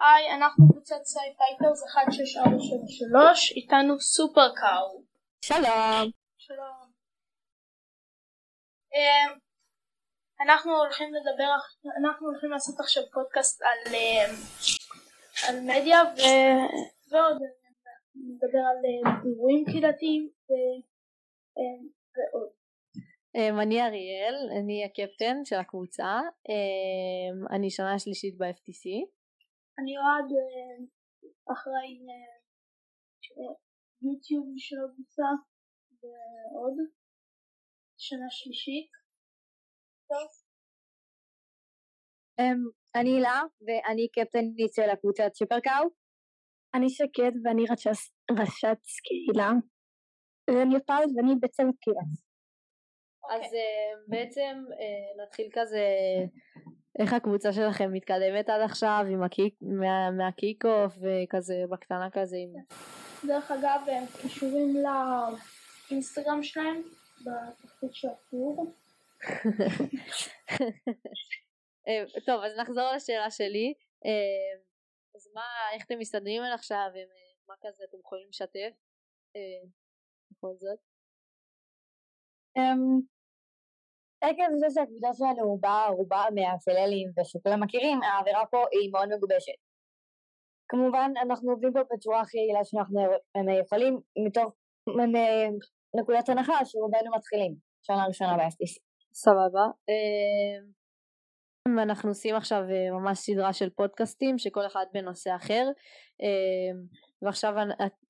היי, 0.00 0.34
אנחנו 0.34 0.68
קבוצת 0.68 1.04
SciFighters 1.04 1.82
16473, 1.92 3.52
איתנו 3.56 4.00
Super 4.00 4.48
Cow. 4.60 5.02
שלום. 5.44 6.10
שלום. 6.38 6.90
אמ, 8.94 9.38
אנחנו 10.44 10.76
הולכים 10.76 11.08
לדבר, 11.14 11.52
אנחנו 12.00 12.28
הולכים 12.28 12.50
לעשות 12.50 12.80
עכשיו 12.80 13.02
פודקאסט 13.12 13.62
על, 13.62 13.94
אמ, 13.94 14.34
על 15.48 15.60
מדיה 15.60 16.02
ו, 16.16 16.20
ועוד 17.10 17.38
נדבר 18.14 18.64
על 18.70 18.78
אמ, 18.88 19.06
אירועים 19.26 19.64
קהילתיים 19.64 20.28
ועוד. 22.14 22.50
אני 23.62 23.82
אריאל, 23.82 24.36
אני 24.60 24.84
הקפטן 24.84 25.44
של 25.44 25.56
הקבוצה, 25.56 26.20
אני 27.50 27.70
שנה 27.70 27.98
שלישית 27.98 28.38
ב-FTC. 28.38 29.19
אני 29.80 29.92
אוהד 29.98 30.28
אחראי 31.52 31.92
יוטיוב 34.02 34.46
של 34.56 34.76
הקבוצה 34.84 35.28
ועוד 36.00 36.76
שנה 37.98 38.30
שלישית. 38.30 38.90
טוב. 40.08 40.28
Um, 42.40 42.60
אני 42.94 43.10
הילה 43.10 43.40
ואני 43.60 44.08
קפטנית 44.14 44.72
של 44.74 44.90
הקבוצת 44.90 45.34
סופרקאו. 45.34 45.84
אני 46.74 46.88
שקד 46.90 47.32
ואני 47.44 47.62
ראשת 48.40 48.80
קהילה. 49.04 49.50
ואני 50.50 50.76
יפל 50.76 51.02
ואני 51.16 51.34
בצוות 51.40 51.74
קהילה. 51.80 52.06
אז 53.34 53.52
uh, 53.52 53.96
בעצם 54.08 54.54
uh, 54.68 55.22
נתחיל 55.22 55.48
כזה 55.52 55.84
איך 56.98 57.12
הקבוצה 57.12 57.52
שלכם 57.52 57.92
מתקדמת 57.92 58.48
עד 58.48 58.60
עכשיו 58.60 59.04
עם 59.10 59.22
הקיק, 59.22 59.54
מה, 59.60 60.10
מהקיק 60.10 60.64
אוף 60.64 60.92
וכזה 60.92 61.54
בקטנה 61.70 62.08
כזה 62.12 62.36
עם... 62.36 62.52
דרך 63.26 63.50
אגב 63.50 63.80
הם 63.86 64.04
קשורים 64.22 64.74
לאינסטגרם 65.90 66.42
שלהם 66.42 66.82
בתחתית 67.20 67.94
של 67.94 68.08
הטור. 68.08 68.74
אה, 71.88 72.04
טוב 72.26 72.42
אז 72.44 72.58
נחזור 72.58 72.92
לשאלה 72.96 73.30
שלי. 73.30 73.74
אה, 74.04 74.60
אז 75.14 75.28
מה 75.34 75.42
איך 75.74 75.84
אתם 75.86 75.98
מסתדרים 75.98 76.42
עד 76.42 76.52
עכשיו 76.54 76.88
מה 77.48 77.54
כזה 77.60 77.84
אתם 77.88 77.98
יכולים 78.00 78.28
לשתף? 78.28 78.72
אה, 79.36 79.68
בכל 80.30 80.54
זאת. 80.58 80.78
אמ, 82.56 83.00
עקב 84.20 84.50
זה 84.60 84.66
שהקבוצה 84.74 85.08
שלנו 85.14 85.58
באה 85.60 85.88
רובה 85.88 86.24
מהפללים 86.34 87.08
ושכולם 87.18 87.62
מכירים 87.62 88.02
העבירה 88.02 88.46
פה 88.46 88.64
היא 88.72 88.92
מאוד 88.92 89.08
מגובשת 89.14 89.58
כמובן 90.70 91.12
אנחנו 91.22 91.50
עובדים 91.50 91.72
פה 91.72 91.80
בצורה 91.92 92.20
הכי 92.20 92.38
יעילה 92.38 92.64
שאנחנו 92.64 93.00
יכולים 93.60 94.00
מתוך 94.26 94.54
נקודת 96.00 96.28
הנחה 96.28 96.64
שרובנו 96.64 97.10
מתחילים 97.16 97.54
שנה 97.82 98.06
ראשונה 98.06 98.36
ב-FTC. 98.36 98.80
סבבה. 99.14 99.64
אמ, 99.88 101.78
אנחנו 101.78 102.08
עושים 102.08 102.36
עכשיו 102.36 102.62
אה, 102.70 102.90
ממש 102.90 103.18
סדרה 103.18 103.52
של 103.52 103.70
פודקאסטים 103.70 104.38
שכל 104.38 104.66
אחד 104.66 104.84
בנושא 104.94 105.36
אחר 105.36 105.68
אמ, 106.20 106.78
ועכשיו 107.22 107.54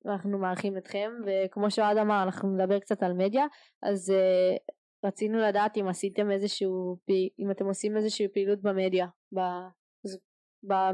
אנחנו 0.07 0.39
מארחים 0.39 0.77
אתכם 0.79 1.11
וכמו 1.27 1.71
שאוהד 1.71 1.97
אמר 1.97 2.23
אנחנו 2.23 2.49
נדבר 2.49 2.79
קצת 2.79 3.03
על 3.03 3.13
מדיה 3.13 3.45
אז 3.83 4.11
אה, 4.11 4.57
רצינו 5.05 5.39
לדעת 5.39 5.77
אם 5.77 5.89
עשיתם 5.89 6.31
איזשהו 6.31 6.97
אם 7.39 7.51
אתם 7.51 7.67
עושים 7.67 7.97
איזושהי 7.97 8.29
פעילות 8.29 8.63
במדיה 8.63 9.07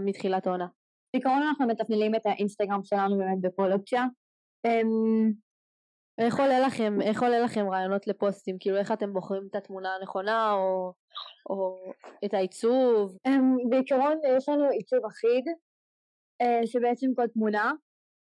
מתחילת 0.01 0.47
העונה. 0.47 0.67
בעיקרון 1.15 1.43
אנחנו 1.43 1.67
מתפנלים 1.67 2.15
את 2.15 2.27
האינסטגרם 2.27 2.85
שלנו 2.85 3.19
באמת 3.19 3.41
בכל 3.41 3.73
אופציה. 3.73 4.05
אמ, 4.67 5.33
איך 6.19 6.41
עולה 6.41 6.61
לכם, 6.61 7.01
איך 7.03 7.23
עולה 7.23 7.39
לכם 7.41 7.69
רעיונות 7.71 8.07
לפוסטים? 8.07 8.57
כאילו 8.61 8.77
איך 8.77 8.93
אתם 8.93 9.13
בוחרים 9.13 9.47
את 9.51 9.57
התמונה 9.57 9.95
הנכונה 9.95 10.53
או, 10.53 10.93
או 11.51 11.79
את 12.25 12.35
העיצוב? 12.35 13.17
אמ, 13.27 13.71
בעיקרון 13.71 14.19
יש 14.37 14.49
לנו 14.49 14.69
עיצוב 14.69 15.05
אחיד 15.05 15.45
אה, 16.41 16.67
שבעצם 16.67 17.07
כל 17.17 17.27
תמונה 17.27 17.73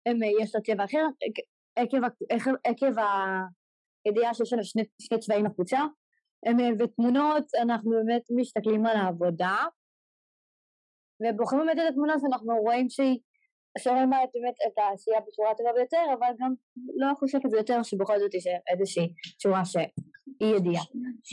אה, 0.07 0.13
יש 0.43 0.55
לה 0.55 0.61
צבע 0.61 0.85
אחר 0.85 1.07
עקב, 1.77 1.99
עקב 2.65 2.93
הידיעה 4.07 4.35
שיש 4.35 4.53
לנו 4.53 4.65
שני, 4.65 4.83
שני 5.03 5.19
צבעים 5.19 5.45
בקבוצה 5.45 5.81
אה, 6.47 6.53
ותמונות 6.79 7.45
אנחנו 7.63 7.91
באמת 7.91 8.23
מסתכלים 8.37 8.87
על 8.87 8.97
העבודה 8.97 9.57
ובוחרים 11.21 11.67
באמת 11.67 11.79
את 11.79 11.91
התמונה 11.91 12.15
שאנחנו 12.21 12.57
רואים 12.57 12.89
שהיא 12.89 13.19
שומעים 13.79 14.11
באמת 14.11 14.55
את 14.67 14.79
העשייה 14.79 15.21
בצורה 15.21 15.55
טובה 15.55 15.73
ביותר, 15.73 16.05
אבל 16.19 16.27
גם 16.41 16.55
לא 16.97 17.15
חושבת 17.15 17.47
את 17.47 17.51
זה 17.51 17.57
יותר 17.57 17.83
שבכל 17.83 18.19
זאת 18.19 18.35
יש 18.35 18.45
איזושהי 18.73 19.15
צורה 19.39 19.65
שהיא 19.65 20.57
ידיעה. 20.57 20.83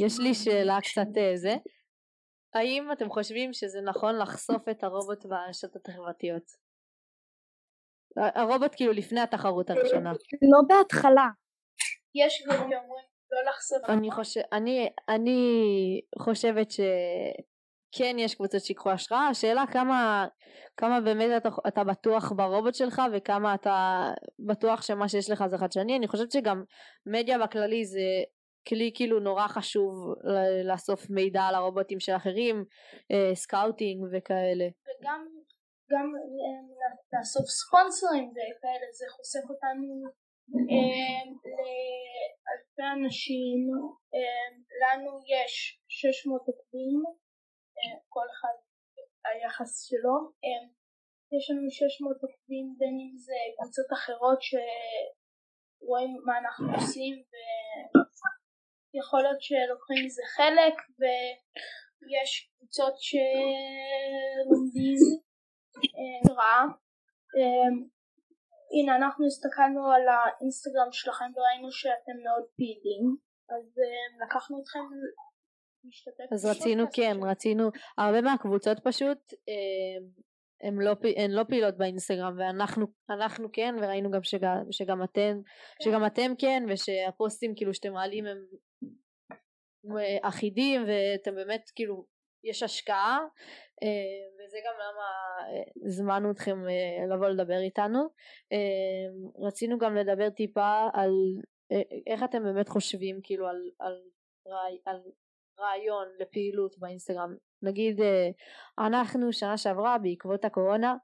יש 0.06 0.20
לי 0.20 0.34
שאלה 0.34 0.78
קצת 0.82 1.08
זה. 1.36 1.56
האם 2.54 2.92
אתם 2.92 3.10
חושבים 3.10 3.54
שזה 3.54 3.82
נכון 3.82 4.16
לחשוף 4.16 4.70
את 4.70 4.84
הרובוט 4.84 5.26
ברשתות 5.26 5.90
החברתיות? 5.90 6.44
הרובוט 8.18 8.72
כאילו 8.76 8.92
לפני 8.92 9.20
התחרות 9.20 9.70
הראשונה. 9.70 10.12
לא 10.12 10.60
בהתחלה. 10.68 11.28
יש 12.16 12.44
גם 12.48 12.56
שאומרים 12.58 13.06
לא 13.32 13.50
לחשוף. 13.50 13.90
אני, 13.90 14.12
חושב, 14.12 14.42
אני, 14.52 14.90
אני 15.10 15.42
חושבת 16.20 16.72
ש... 16.72 16.80
כן 17.96 18.16
יש 18.20 18.36
קבוצות 18.36 18.62
שיקחו 18.62 18.92
השראה, 18.92 19.28
השאלה 19.28 19.64
כמה, 19.72 20.28
כמה 20.78 21.02
באמת 21.02 21.30
אתה, 21.38 21.50
אתה 21.68 21.84
בטוח 21.84 22.32
ברובוט 22.32 22.76
שלך 22.76 23.02
וכמה 23.14 23.56
אתה 23.56 24.10
בטוח 24.40 24.82
שמה 24.82 25.10
שיש 25.10 25.30
לך 25.30 25.44
זה 25.48 25.58
חדשני, 25.58 25.98
אני 25.98 26.08
חושבת 26.08 26.32
שגם 26.32 26.64
מדיה 27.06 27.38
בכללי 27.38 27.86
זה 27.86 28.00
כלי 28.68 28.92
כאילו 28.96 29.20
נורא 29.20 29.48
חשוב 29.48 29.94
לאסוף 30.64 31.10
מידע 31.10 31.42
על 31.42 31.56
הרובוטים 31.56 32.00
של 32.00 32.16
אחרים, 32.16 32.66
אה, 33.12 33.36
scouting 33.36 34.04
וכאלה. 34.12 34.66
וגם 34.66 35.28
גם 35.92 36.12
אה, 36.16 37.20
לאסוף 37.20 37.46
ספונסרים 37.46 38.30
וכאלה 38.30 38.88
זה 38.92 39.06
חושף 39.10 39.50
אותנו 39.50 40.04
לאלפי 42.46 42.86
אנשים, 42.98 43.60
לנו 44.82 45.12
יש 45.36 45.54
600 45.88 46.42
עוקבים 46.48 47.04
כל 48.10 48.26
אחד 48.34 48.56
היחס 49.26 49.72
שלו. 49.90 50.16
יש 51.38 51.52
לנו 51.52 51.72
600 51.72 52.18
עוקבים 52.24 52.76
בין 52.78 52.96
אם 53.04 53.12
זה 53.26 53.40
קבוצות 53.58 53.90
אחרות 53.98 54.40
שרואים 54.42 56.12
מה 56.26 56.34
אנחנו 56.40 56.68
עושים 56.76 57.16
ויכול 58.94 59.22
להיות 59.22 59.42
שלוקחים 59.42 60.06
מזה 60.06 60.22
חלק 60.38 60.76
ויש 61.00 62.32
קבוצות 62.58 62.96
שלומדים 63.08 65.00
רע. 66.38 66.58
הנה 68.76 68.96
אנחנו 68.96 69.26
הסתכלנו 69.26 69.92
על 69.92 70.02
האינסטגרם 70.08 70.92
שלכם 70.92 71.26
וראינו 71.36 71.72
שאתם 71.72 72.18
מאוד 72.24 72.46
פעילים 72.58 73.06
אז 73.50 73.66
אמ, 73.80 74.22
לקחנו 74.26 74.62
אתכם 74.62 74.80
אז 76.34 76.46
רצינו 76.46 76.84
כן 76.94 77.18
רצינו 77.22 77.70
הרבה 77.98 78.22
מהקבוצות 78.22 78.78
פשוט 78.84 79.34
הן 80.64 80.78
לא, 80.82 80.96
הן 81.18 81.32
לא 81.32 81.44
פעילות 81.44 81.78
באינסטגרם 81.78 82.36
ואנחנו 82.38 82.86
אנחנו 83.10 83.52
כן 83.54 83.76
וראינו 83.82 84.12
גם 84.12 84.24
שגם, 84.24 84.58
שגם 84.72 85.04
אתם 85.04 85.42
שגם 85.84 86.06
אתם 86.06 86.32
כן 86.40 86.64
ושהפוסטים 86.70 87.54
כאילו 87.56 87.74
שאתם 87.74 87.94
מעלים 87.94 88.26
הם 88.26 88.38
אחידים 90.24 90.82
ואתם 90.88 91.36
באמת 91.36 91.72
כאילו 91.76 92.06
יש 92.44 92.64
השקעה 92.64 93.20
וזה 94.40 94.58
גם 94.66 94.74
למה 94.80 95.08
הזמנו 95.86 96.32
אתכם 96.32 96.64
לבוא 97.14 97.28
לדבר 97.28 97.58
איתנו. 97.58 98.08
רצינו 99.40 99.78
גם 99.78 99.96
לדבר 99.96 100.30
טיפה 100.30 100.88
על 100.94 101.12
איך 102.08 102.24
אתם 102.24 102.44
באמת 102.44 102.70
חושבים 102.70 103.20
כאילו 103.24 103.48
על, 103.48 103.70
על, 103.80 104.02
על 104.86 105.02
רעיון 105.60 106.08
לפעילות 106.20 106.76
באינסטגרם. 106.80 107.36
נגיד 107.62 108.02
אה, 108.02 108.30
אנחנו 108.86 109.34
שנה 109.34 109.58
שעברה 109.58 109.98
בעקבות 109.98 110.46
הקורונה 110.46 110.96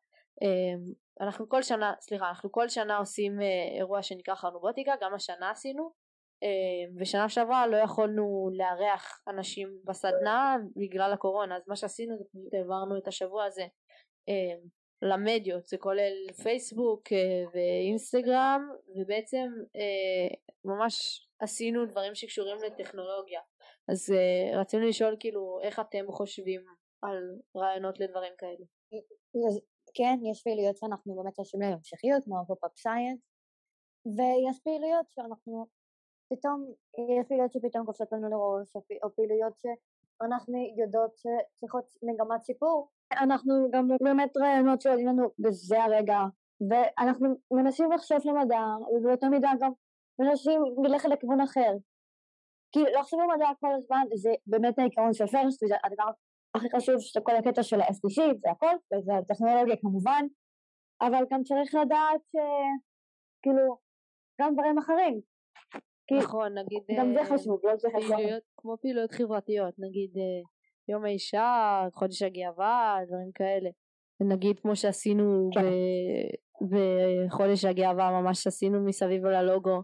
אה, 0.43 0.93
אנחנו 1.21 1.49
כל 1.49 1.61
שנה 1.61 1.93
סליחה 1.99 2.29
אנחנו 2.29 2.51
כל 2.51 2.69
שנה 2.69 2.97
עושים 2.97 3.41
אה, 3.41 3.77
אירוע 3.77 4.03
שנקרא 4.03 4.35
חרנובוטיקה 4.35 4.93
גם 5.01 5.13
השנה 5.13 5.49
עשינו 5.49 5.91
ושנה 6.99 7.29
שעברה 7.29 7.67
לא 7.67 7.77
יכולנו 7.77 8.49
לארח 8.53 9.23
אנשים 9.27 9.79
בסדנה 9.85 10.55
בגלל 10.75 11.13
הקורונה 11.13 11.55
אז 11.55 11.63
מה 11.67 11.75
שעשינו 11.75 12.17
זה 12.17 12.23
פשוט 12.23 12.53
העברנו 12.53 12.97
את 12.97 13.07
השבוע 13.07 13.45
הזה 13.45 13.65
למדיות 15.01 15.67
זה 15.67 15.77
כולל 15.77 16.13
פייסבוק 16.43 17.01
ואינסטגרם 17.53 18.69
ובעצם 18.95 19.47
ממש 20.65 21.27
עשינו 21.39 21.85
דברים 21.85 22.15
שקשורים 22.15 22.57
לטכנולוגיה 22.65 23.41
אז 23.91 24.09
uh, 24.09 24.57
רצינו 24.57 24.87
לשאול 24.87 25.15
כאילו 25.19 25.59
איך 25.63 25.79
אתם 25.79 26.11
חושבים 26.11 26.61
על 27.01 27.17
רעיונות 27.55 27.99
לדברים 27.99 28.33
כאלה. 28.37 28.65
כן, 29.97 30.17
יש 30.31 30.43
פעילויות 30.43 30.77
שאנחנו 30.77 31.15
באמת 31.15 31.35
חושבים 31.35 31.61
להם 31.61 31.73
המשכיות, 31.73 32.23
כמו 32.23 32.35
pop-up 32.47 32.77
science, 32.77 33.19
ויש 34.17 34.59
פעילויות 34.63 35.05
שאנחנו 35.09 35.65
פתאום, 36.29 36.65
יש 37.19 37.27
פעילויות 37.27 37.53
שפתאום 37.53 37.85
קופצות 37.85 38.11
לנו 38.11 38.29
לראש, 38.29 38.75
או 39.03 39.15
פעילויות 39.15 39.53
שאנחנו 39.57 40.57
יודעות 40.77 41.17
שצריכות 41.17 41.85
מגמת 42.03 42.45
שיפור. 42.45 42.89
אנחנו 43.13 43.53
גם 43.71 43.87
באמת 44.03 44.37
רעיונות 44.37 44.81
שעולים 44.81 45.07
לנו 45.07 45.29
בזה 45.39 45.83
הרגע, 45.83 46.19
ואנחנו 46.69 47.27
מנסים 47.51 47.91
לחשוב 47.91 48.17
למדע, 48.25 48.61
ובאותה 48.91 49.29
מידה 49.29 49.51
גם 49.59 49.71
מנסים 50.19 50.61
ללכת 50.83 51.09
לכיוון 51.09 51.41
אחר. 51.41 51.73
כי 52.71 52.79
לחשוב 52.99 53.19
במדע 53.23 53.49
כל 53.59 53.73
הזמן 53.77 54.05
זה 54.15 54.29
באמת 54.47 54.79
העיקרון 54.79 55.13
של 55.13 55.27
פרסט, 55.27 55.63
וזה 55.63 55.75
הדבר 55.83 56.11
הכי 56.55 56.67
חשוב 56.75 56.95
של 56.99 57.19
כל 57.23 57.35
הקטע 57.35 57.63
של 57.63 57.81
ה-SDC, 57.81 58.37
זה 58.41 58.51
הכל, 58.51 58.75
וזה 58.93 59.11
הטכנולוגיה 59.17 59.75
כמובן, 59.81 60.25
אבל 61.01 61.23
גם 61.31 61.43
צריך 61.43 61.75
לדעת 61.75 62.21
שכאילו 62.31 63.77
גם 64.41 64.53
דברים 64.53 64.77
אחרים. 64.77 65.21
נכון, 66.17 66.57
נגיד 66.57 66.83
גם 66.97 67.13
זה 67.13 67.19
אה, 67.19 67.25
חשוב, 67.25 67.59
לא 67.63 67.75
זה 67.75 67.87
חשוב. 67.97 68.17
כמו 68.57 68.77
פעילויות 68.81 69.11
חברתיות, 69.11 69.73
נגיד 69.79 70.17
אה, 70.17 70.41
יום 70.87 71.05
האישה, 71.05 71.81
חודש 71.93 72.21
הגאווה, 72.21 72.97
דברים 73.07 73.31
כאלה. 73.35 73.69
נגיד 74.21 74.59
כמו 74.59 74.75
שעשינו 74.75 75.49
כן. 75.53 75.61
בחודש 76.69 77.65
הגאווה, 77.65 78.21
ממש 78.21 78.47
עשינו 78.47 78.85
מסביב 78.85 79.25
ללוגו. 79.25 79.81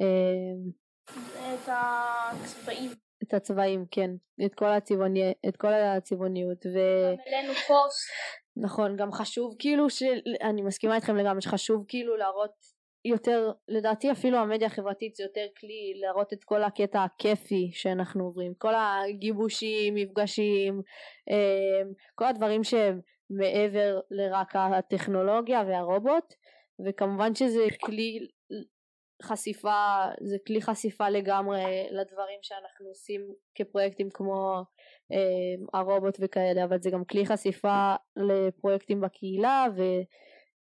אה, 0.00 1.16
את 1.54 1.68
הצבעים. 1.68 2.90
את 3.22 3.34
הצבעים, 3.34 3.84
כן. 3.90 4.10
את 4.46 4.54
כל, 4.54 4.66
הצבעוני, 4.66 5.32
את 5.48 5.56
כל 5.56 5.72
הצבעוניות. 5.74 6.66
ו... 6.66 6.78
גם 7.12 7.22
אלינו 7.26 7.54
פוסט. 7.54 8.08
נכון, 8.56 8.96
גם 8.96 9.12
חשוב 9.12 9.54
כאילו, 9.58 9.90
ש... 9.90 10.02
אני 10.42 10.62
מסכימה 10.62 10.96
איתכם 10.96 11.16
לגמרי, 11.16 11.42
שחשוב 11.42 11.84
כאילו 11.88 12.16
להראות 12.16 12.75
יותר, 13.04 13.52
לדעתי 13.68 14.12
אפילו 14.12 14.38
המדיה 14.38 14.66
החברתית 14.66 15.14
זה 15.14 15.24
יותר 15.24 15.46
כלי 15.60 15.92
להראות 16.00 16.32
את 16.32 16.44
כל 16.44 16.62
הקטע 16.62 17.04
הכיפי 17.04 17.70
שאנחנו 17.72 18.24
עוברים, 18.24 18.54
כל 18.58 18.72
הגיבושים, 18.74 19.94
מפגשים, 19.94 20.82
אמ, 21.30 21.92
כל 22.14 22.24
הדברים 22.24 22.64
שהם 22.64 23.00
מעבר 23.30 24.00
לרק 24.10 24.56
הטכנולוגיה 24.56 25.62
והרובוט, 25.68 26.34
וכמובן 26.86 27.34
שזה 27.34 27.66
כלי 27.84 28.18
חשיפה, 29.22 30.04
זה 30.20 30.36
כלי 30.46 30.62
חשיפה 30.62 31.08
לגמרי 31.08 31.86
לדברים 31.90 32.38
שאנחנו 32.42 32.88
עושים 32.88 33.20
כפרויקטים 33.54 34.08
כמו 34.10 34.62
אה, 35.12 35.78
הרובוט 35.80 36.16
וכאלה, 36.20 36.64
אבל 36.64 36.78
זה 36.80 36.90
גם 36.90 37.04
כלי 37.04 37.26
חשיפה 37.26 37.94
לפרויקטים 38.16 39.00
בקהילה 39.00 39.66
ו, 39.76 39.82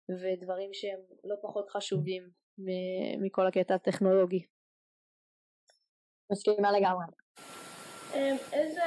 ודברים 0.10 0.70
שהם 0.74 1.00
לא 1.24 1.36
פחות 1.42 1.70
חשובים 1.70 2.30
מכל 3.22 3.48
הקטע 3.48 3.76
הטכנולוגי. 3.76 4.46
מסכימה 6.32 6.72
לגמרי. 6.72 7.06
אמ, 8.14 8.36
איזה 8.54 8.84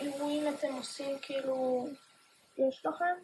אירועים 0.00 0.54
אתם 0.54 0.72
עושים 0.76 1.18
כאילו, 1.22 1.86
יש 2.68 2.86
לכם? 2.86 3.14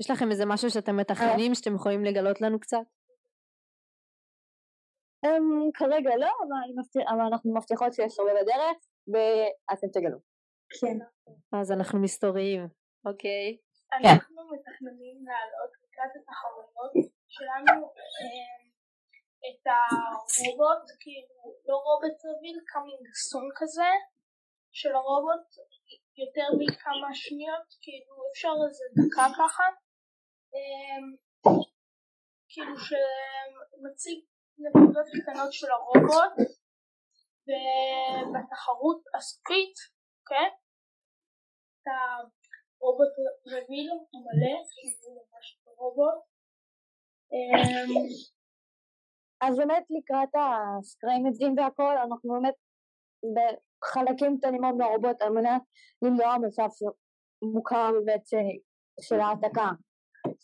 יש 0.00 0.10
לכם 0.10 0.30
איזה 0.30 0.44
משהו 0.46 0.70
שאתם 0.70 0.96
מתכננים 0.96 1.54
שאתם 1.54 1.74
יכולים 1.74 2.04
לגלות 2.04 2.40
לנו 2.40 2.60
קצת? 2.60 2.86
Um, 5.26 5.70
כרגע 5.74 6.10
לא, 6.16 6.32
אבל, 7.08 7.20
אנחנו 7.32 7.54
מבטיחות 7.54 7.94
שיש 7.94 8.18
הרבה 8.18 8.32
בדרך 8.42 8.76
ואתם 9.08 9.86
תגלו. 9.92 10.18
כן. 10.80 10.98
אז 11.52 11.72
אנחנו 11.72 12.02
מסתוריים, 12.02 12.68
אוקיי. 13.06 13.56
אנחנו 13.92 14.36
מתכננים 14.52 15.24
לעלות 15.26 15.85
לקראת 16.06 16.22
התחרויות 16.22 16.92
שלנו 17.28 17.86
um, 17.86 18.66
את 19.46 19.66
הרובוט, 19.66 20.84
כאילו 21.00 21.38
לא 21.68 21.76
רובוט 21.86 22.18
רביל, 22.24 22.58
קאמינג 22.66 23.06
סון 23.14 23.48
כזה, 23.56 23.90
של 24.72 24.94
הרובוט 24.94 25.46
יותר 26.22 26.48
מכמה 26.58 27.14
שניות, 27.14 27.68
כאילו 27.82 28.14
אפשר 28.32 28.54
איזה 28.68 28.84
דקה 28.96 29.26
ככה, 29.38 29.64
um, 30.56 31.06
כאילו 32.48 32.74
שמציג 32.86 34.18
נקודות 34.58 35.06
קטנות 35.16 35.52
של 35.52 35.70
הרובוט 35.70 36.34
ובתחרות 37.46 39.02
הסופית, 39.14 39.76
כן? 40.28 40.50
את 41.74 41.86
הרובוט 42.82 43.08
רביל 43.46 43.90
המלא, 43.90 44.56
שזה 44.64 45.10
ממש 45.10 45.60
רובוט. 45.66 46.14
אמ, 47.32 48.08
אז 49.40 49.56
באמת 49.56 49.84
לקראת 49.90 50.28
הסקריימג'ים 50.34 51.54
והכל, 51.58 51.96
אנחנו 51.96 52.32
באמת 52.32 52.54
בחלקים 53.36 54.38
קטנים 54.38 54.60
מאוד 54.60 54.74
מהרובוט 54.74 55.22
על 55.22 55.32
מנת 55.32 55.62
למנוע 56.02 56.36
מצב 56.38 56.68
שמוכר 56.78 57.90
באמת 58.04 58.22
של 59.00 59.20
העתקה, 59.20 59.70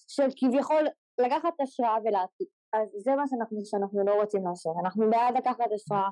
של 0.09 0.29
כביכול 0.37 0.89
לקחת 1.19 1.61
השראה 1.61 1.97
ולהעתיק. 2.05 2.49
אז 2.73 2.89
זה 2.97 3.15
מה 3.15 3.23
שאנחנו, 3.27 3.59
שאנחנו 3.65 4.05
לא 4.07 4.15
רוצים 4.21 4.47
לעשות, 4.47 4.77
אנחנו 4.85 5.11
בעד 5.11 5.37
לקחת 5.37 5.73
השראה 5.75 6.09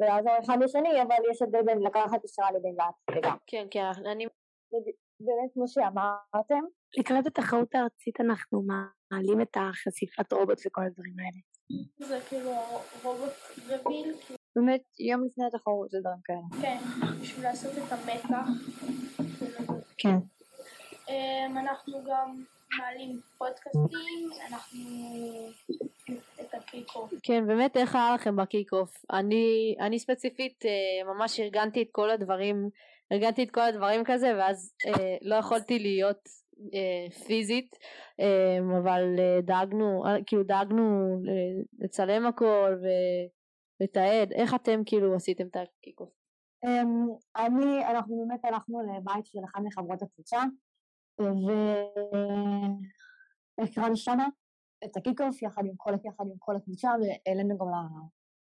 ולעזור 0.00 0.32
אחד 0.44 0.58
לשני, 0.62 1.02
אבל 1.02 1.16
יש 1.30 1.42
הבדל 1.42 1.62
בין 1.62 1.78
לקחת 1.78 2.24
השראה 2.24 2.52
לבין 2.52 2.74
להצליחה. 2.78 3.36
כן, 3.46 3.66
כן, 3.70 3.90
אני... 4.06 4.26
באמת 5.20 5.50
כמו 5.54 5.68
שאמרתם. 5.68 6.64
לקראת 6.98 7.26
התחרות 7.26 7.74
הארצית 7.74 8.20
אנחנו 8.20 8.62
מעלים 8.62 9.40
את 9.40 9.56
החשיפת 9.56 10.32
רובוט 10.32 10.58
וכל 10.66 10.82
הדברים 10.82 11.14
האלה. 11.18 11.40
זה 11.98 12.18
כאילו 12.28 12.50
robot 13.02 13.32
reveal. 13.68 14.14
באמת 14.56 14.82
יום 15.00 15.24
לפני 15.24 15.44
התחרות 15.46 15.90
זה 15.90 15.98
דברים 16.00 16.20
כאלה. 16.24 16.62
כן, 16.62 16.78
בשביל 17.20 17.44
לעשות 17.44 17.72
את 17.78 17.92
המתח. 17.92 18.48
כן. 19.98 20.16
אמ, 21.08 21.58
אנחנו 21.58 22.04
גם 22.04 22.44
מעלים 22.78 23.20
פודקאסטים, 23.38 24.30
אנחנו... 24.48 24.80
את 26.40 26.54
ה 26.54 26.60
kick-off. 26.60 27.12
כן, 27.22 27.46
באמת 27.46 27.76
איך 27.76 27.94
היה 27.94 28.14
לכם 28.14 28.36
ב 28.36 28.43
kick-off? 28.43 29.04
אני, 29.12 29.76
אני 29.80 29.98
ספציפית 29.98 30.64
אה, 30.64 31.14
ממש 31.14 31.40
ארגנתי 31.40 31.82
את 31.82 31.88
כל 31.92 32.10
הדברים, 32.10 32.70
ארגנתי 33.12 33.42
את 33.42 33.50
כל 33.50 33.60
הדברים 33.60 34.02
כזה, 34.04 34.32
ואז 34.38 34.74
אה, 34.86 35.16
לא 35.22 35.34
יכולתי 35.34 35.78
להיות 35.78 36.28
אה, 36.74 37.10
פיזית, 37.26 37.76
אה, 38.20 38.58
אבל 38.82 39.02
אה, 39.18 39.40
דאגנו, 39.42 40.06
אה, 40.06 40.16
כאילו 40.26 40.42
דאגנו 40.42 41.16
לצלם 41.78 42.26
הכל 42.26 42.78
ולתעד, 43.80 44.32
איך 44.32 44.54
אתם 44.54 44.80
כאילו 44.86 45.14
עשיתם 45.14 45.46
את 45.46 45.56
ה 45.56 45.61
kick-off? 45.61 46.10
Um, 46.66 47.18
אני, 47.36 47.86
אנחנו 47.90 48.26
באמת 48.26 48.44
הלכנו 48.44 48.80
לבית 48.80 49.26
של 49.26 49.38
אחת 49.44 49.60
מחברות 49.64 50.02
הקבוצה 50.02 50.42
והקרנו 53.58 53.96
שמה 53.96 54.26
את 54.84 54.96
ה 54.96 55.01
kick-off 55.01 55.42
יחד 55.42 55.62
עם 55.64 55.74
כל, 55.76 55.90
יחד 56.04 56.24
עם 56.24 56.38
כל 56.38 56.56
הקבוצה 56.56 56.88
והעלינו 56.88 57.58
גם 57.58 57.66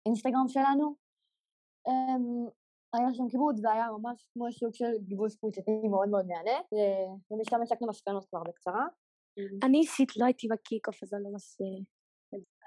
לאינסטגרם 0.07 0.49
שלנו. 0.49 0.95
היה 2.93 3.15
שם 3.15 3.29
כיבוד 3.31 3.61
והיה 3.63 3.87
ממש 3.99 4.27
כמו 4.33 4.53
סוג 4.53 4.75
של 4.75 4.99
גיבוש 5.01 5.37
קבוצתי 5.37 5.71
מאוד 5.91 6.09
מאוד 6.09 6.27
מהנה 6.27 6.61
ומשם 7.31 7.63
השקנו 7.63 7.89
משכנות 7.89 8.25
כבר 8.31 8.43
בקצרה. 8.43 8.87
אני 9.65 9.79
אישית 9.79 10.17
לא 10.17 10.25
הייתי 10.25 10.49
ב 10.49 10.55
kick-off 10.55 11.03
אז 11.03 11.15
אני 11.15 11.23
לא 11.25 11.31
ממש... 11.31 11.57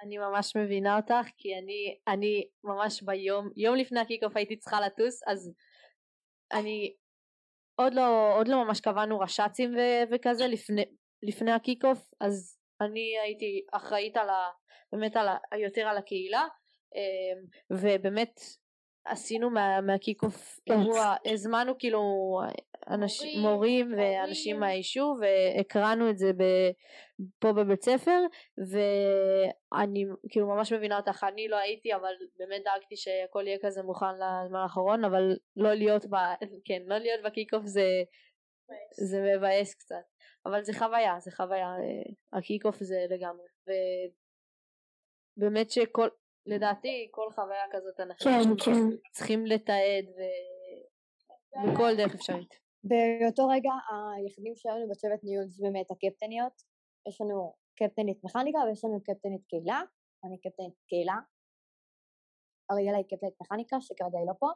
אני 0.03 0.17
ממש 0.17 0.55
מבינה 0.55 0.97
אותך 0.97 1.27
כי 1.37 1.57
אני, 1.57 1.97
אני 2.07 2.47
ממש 2.63 3.03
ביום, 3.03 3.49
יום 3.55 3.75
לפני 3.75 3.99
ה 3.99 4.03
kick-off 4.03 4.37
הייתי 4.37 4.57
צריכה 4.57 4.81
לטוס 4.81 5.21
אז 5.27 5.53
אני 6.53 6.95
עוד 7.75 7.93
לא, 7.93 8.37
עוד 8.37 8.47
לא 8.47 8.65
ממש 8.65 8.79
קבענו 8.81 9.19
רש"צים 9.19 9.75
ו- 9.75 10.03
וכזה 10.11 10.47
לפני, 10.47 10.85
לפני 11.23 11.51
ה 11.51 11.85
kick-off 11.85 12.11
אז 12.21 12.59
אני 12.81 13.19
הייתי 13.23 13.65
אחראית 13.71 14.17
על 14.17 14.29
ה, 14.29 14.49
באמת 14.91 15.15
על 15.15 15.27
ה, 15.27 15.57
יותר 15.57 15.81
על 15.81 15.97
הקהילה 15.97 16.47
אמ, 16.95 17.45
ובאמת 17.69 18.39
עשינו 19.05 19.49
מה, 19.49 19.81
מה 19.81 20.23
kick-off 20.23 20.59
כן. 20.65 20.73
אירוע, 20.73 21.15
הזמנו 21.25 21.77
כאילו 21.77 22.01
אנשים, 22.89 23.39
מורים, 23.39 23.91
מורים 23.91 24.17
ואנשים 24.17 24.59
מהיישוב 24.59 25.19
והקרנו 25.21 26.09
את 26.09 26.17
זה 26.17 26.33
ב, 26.33 26.43
פה 27.39 27.53
בבית 27.53 27.81
ספר 27.81 28.19
ואני 28.57 30.05
כאילו 30.29 30.47
ממש 30.47 30.73
מבינה 30.73 30.97
אותך 30.97 31.23
אני 31.23 31.47
לא 31.47 31.55
הייתי 31.55 31.95
אבל 31.95 32.13
באמת 32.39 32.61
דאגתי 32.63 32.95
שהכל 32.95 33.43
יהיה 33.47 33.57
כזה 33.61 33.83
מוכן 33.83 34.15
לזמן 34.15 34.59
האחרון 34.59 35.05
אבל 35.05 35.35
לא 35.55 35.73
להיות 35.73 36.05
ב... 36.05 36.15
כן 36.65 36.81
לא 36.85 36.97
להיות 36.97 37.21
ב 37.25 37.53
kick-off 37.53 37.65
זה 37.65 37.87
זה 38.91 39.21
מבאס 39.21 39.75
קצת. 39.75 40.03
אבל 40.45 40.63
זה 40.63 40.73
חוויה 40.73 41.15
זה 41.19 41.31
חוויה 41.31 41.67
ה 42.33 42.65
kick-off 42.65 42.75
זה 42.79 42.95
לגמרי. 43.09 43.47
ובאמת 45.37 45.71
שכל 45.71 46.07
לדעתי 46.45 47.07
כל 47.11 47.31
חוויה 47.35 47.63
כזאת 47.71 47.99
אנחנו 47.99 48.31
כן, 48.31 48.65
כן. 48.65 48.97
צריכים 49.11 49.45
לתעד 49.45 50.05
ו... 50.17 50.21
בכל 51.73 51.95
דרך 51.97 52.15
אפשרית 52.15 52.59
באותו 52.83 53.47
רגע 53.47 53.71
היחידים 54.17 54.55
שלנו 54.55 54.89
בצוות 54.89 55.23
ניהול 55.23 55.45
זה 55.47 55.63
באמת 55.63 55.91
הקפטניות 55.91 56.53
יש 57.07 57.21
לנו 57.21 57.53
קפטנית 57.75 58.23
מכניקה 58.23 58.59
ויש 58.67 58.85
לנו 58.85 59.03
קפטנית 59.03 59.45
קהילה, 59.49 59.81
אני 60.23 60.37
קפטנית 60.37 60.73
קהילה, 60.87 61.17
אריאלה 62.71 62.97
היא 62.97 63.05
קפטנית 63.05 63.33
מכניקה 63.41 63.81
שכרגע 63.81 64.17
היא 64.17 64.27
לא 64.27 64.33
פה. 64.39 64.49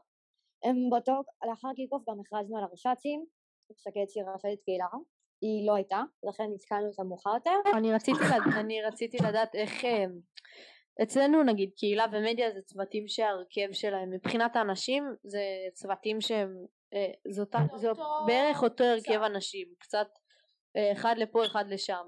הם 0.63 0.75
באותו, 0.89 1.13
לאחר 1.49 1.67
קיקוף 1.75 2.03
גם 2.09 2.19
הכרזנו 2.19 2.57
על 2.57 2.63
הרש"צים, 2.63 3.25
שקד 3.77 4.05
שהיא 4.09 4.23
רש"צית 4.23 4.61
קהילה, 4.63 4.87
היא 5.41 5.67
לא 5.67 5.75
הייתה, 5.75 6.01
לכן 6.23 6.43
נתקלנו 6.53 6.87
אותה 6.87 7.03
מאוחר 7.03 7.33
יותר. 7.33 7.77
אני 7.77 7.93
רציתי, 7.93 8.19
לד... 8.19 8.53
אני 8.59 8.81
רציתי 8.81 9.17
לדעת 9.17 9.55
איך 9.55 9.85
אה, 9.85 10.05
אצלנו 11.03 11.43
נגיד 11.43 11.69
קהילה 11.77 12.05
ומדיה 12.11 12.51
זה 12.51 12.61
צוותים 12.61 13.07
שההרכב 13.07 13.67
שלהם 13.71 14.11
מבחינת 14.11 14.55
האנשים 14.55 15.03
זה 15.23 15.41
צוותים 15.73 16.21
שהם 16.21 16.55
אה, 16.93 17.11
זאת, 17.31 17.55
זה 17.75 17.89
אותו 17.89 18.03
בערך 18.27 18.63
אותו 18.63 18.83
הרכב 18.83 19.03
קבוצה. 19.11 19.25
אנשים 19.25 19.67
קצת 19.79 20.07
אה, 20.77 20.91
אחד 20.91 21.15
לפה 21.17 21.45
אחד 21.45 21.65
לשם. 21.69 22.03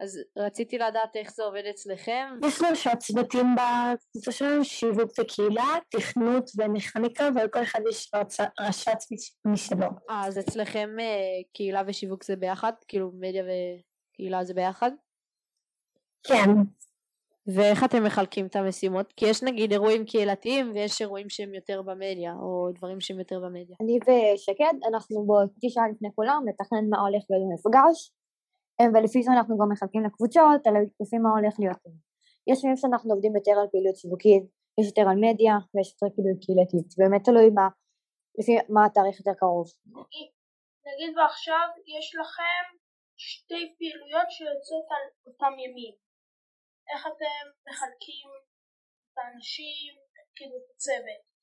אז 0.00 0.20
רציתי 0.36 0.78
לדעת 0.78 1.16
איך 1.16 1.30
זה 1.34 1.42
עובד 1.42 1.62
אצלכם. 1.70 2.26
יש 2.46 2.54
שלושה 2.54 2.96
צוותים 2.96 3.46
בקבוצה 3.54 4.32
שלנו, 4.32 4.64
שיווק 4.64 5.10
וקהילה, 5.20 5.64
תכנות 5.90 6.50
ומכניקה, 6.58 7.28
ולכל 7.34 7.62
אחד 7.62 7.80
יש 7.90 8.10
רצ- 8.14 8.40
רש"ץ 8.60 9.12
מש- 9.12 9.36
משלו. 9.44 9.86
אז 10.08 10.38
אצלכם 10.38 10.88
אה, 11.00 11.04
קהילה 11.52 11.82
ושיווק 11.86 12.24
זה 12.24 12.36
ביחד? 12.36 12.72
כאילו 12.88 13.10
מדיה 13.14 13.44
וקהילה 13.44 14.44
זה 14.44 14.54
ביחד? 14.54 14.90
כן, 16.26 16.50
ואיך 17.46 17.84
אתם 17.84 18.04
מחלקים 18.04 18.46
את 18.46 18.56
המשימות 18.56 19.12
כי 19.12 19.26
יש 19.26 19.42
נגיד 19.42 19.72
אירועים 19.72 20.04
קהילתיים 20.04 20.72
ויש 20.74 21.00
אירועים 21.00 21.28
שהם 21.30 21.54
יותר 21.54 21.82
במדיה 21.82 22.32
או 22.42 22.72
דברים 22.74 23.00
שהם 23.00 23.18
יותר 23.18 23.40
במדיה 23.40 23.76
אני 23.80 23.98
ושקד, 24.06 24.74
אנחנו 24.88 25.26
באותי 25.26 25.70
שעה 25.70 25.88
לפני 25.88 26.08
כולם, 26.14 26.42
לתכנן 26.48 26.88
מה 26.90 27.00
הולך 27.00 27.22
באיזה 27.30 27.46
מפגש, 27.54 28.12
אה, 28.80 28.86
ולפי 28.94 29.22
זה 29.22 29.30
אנחנו 29.36 29.58
גם 29.58 29.68
מחלקים 29.72 30.02
לקבוצות, 30.04 30.66
על 30.66 30.74
לפי 31.00 31.18
מה 31.18 31.30
הולך 31.36 31.54
להיות. 31.58 31.82
יש 32.50 32.64
ימים 32.64 32.76
שאנחנו 32.76 33.12
עובדים 33.12 33.36
יותר 33.36 33.56
על 33.60 33.68
פעילות 33.72 33.96
שיווקית, 33.96 34.44
יש 34.80 34.86
יותר 34.86 35.06
על 35.10 35.16
מדיה, 35.24 35.54
ויש 35.72 35.88
יותר 35.92 36.14
פעילות 36.14 36.38
קהילתית, 36.44 36.88
באמת 36.98 37.22
תלוי 37.24 37.50
מה, 37.58 37.66
לפי 38.38 38.52
מה 38.74 38.80
התאריך 38.86 39.16
יותר 39.20 39.34
קרוב. 39.40 39.66
נגיד 40.88 41.10
ועכשיו 41.16 41.66
יש 41.96 42.06
לכם 42.20 42.64
שתי 43.16 43.62
פעילויות 43.78 44.28
שיוצאות 44.34 44.88
על 44.94 45.04
אותם 45.26 45.52
ימים. 45.64 46.03
איך 46.92 47.06
אתם 47.06 47.44
מחלקים 47.68 48.28
את 49.12 49.18
האנשים, 49.18 49.94
כאילו 50.36 50.56
את 50.56 50.70
הצוות? 50.74 51.34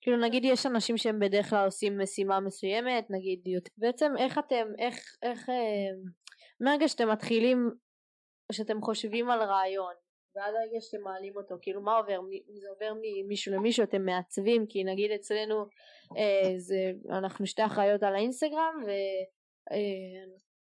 כאילו 0.00 0.16
נגיד 0.26 0.44
יש 0.44 0.66
אנשים 0.66 0.96
שהם 0.96 1.18
בדרך 1.20 1.50
כלל 1.50 1.64
עושים 1.64 1.98
משימה 1.98 2.40
מסוימת 2.40 3.06
נגיד 3.10 3.44
בעצם 3.76 4.12
איך 4.18 4.38
אתם 4.38 4.66
איך 4.78 5.16
איך 5.22 5.48
אה, 5.48 5.90
מהרגע 6.60 6.88
שאתם 6.88 7.08
מתחילים 7.12 7.70
שאתם 8.52 8.82
חושבים 8.82 9.30
על 9.30 9.42
רעיון 9.42 9.94
ועד 10.34 10.54
הרגע 10.54 10.80
שאתם 10.80 11.02
מעלים 11.02 11.36
אותו 11.36 11.54
כאילו 11.62 11.82
מה 11.82 11.96
עובר 11.96 12.20
זה 12.60 12.68
עובר 12.68 12.92
ממישהו 13.02 13.54
למישהו 13.54 13.84
אתם 13.84 14.04
מעצבים 14.04 14.66
כי 14.68 14.84
נגיד 14.84 15.10
אצלנו 15.10 15.66
אה, 16.16 16.58
זה 16.58 16.92
אנחנו 17.18 17.46
שתי 17.46 17.64
אחראיות 17.64 18.02
על 18.02 18.14
האינסטגרם 18.14 18.82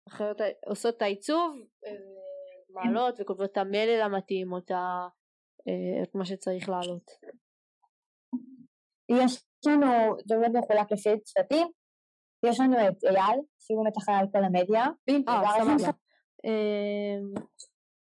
ואחראיות 0.08 0.38
עושות 0.66 0.98
את 0.98 1.02
העיצוב 1.02 1.56
אה, 1.86 1.92
מעלות 2.70 3.20
וכותבות 3.20 3.52
את 3.52 3.58
המלל 3.58 4.02
המתאים 4.02 4.52
או 4.52 4.58
את 4.58 4.72
אה, 4.72 6.04
את 6.04 6.16
מה 6.16 6.26
שצריך 6.26 6.70
לעלות 6.70 7.12
יש 9.10 9.44
לנו, 9.68 10.18
זה 10.26 10.36
באמת 10.42 10.64
מחולק 10.64 10.92
לפי 10.92 11.10
צוותים, 11.24 11.68
יש 12.46 12.60
לנו 12.60 12.76
את 12.88 13.04
אייל, 13.04 13.40
שהוא 13.60 13.84
באמת 13.84 13.98
אחראי 13.98 14.18
על 14.18 14.26
כל 14.32 14.44
המדיה, 14.44 14.86
אה, 15.10 15.44
סבבה. 15.60 15.92
אמ, 16.46 17.34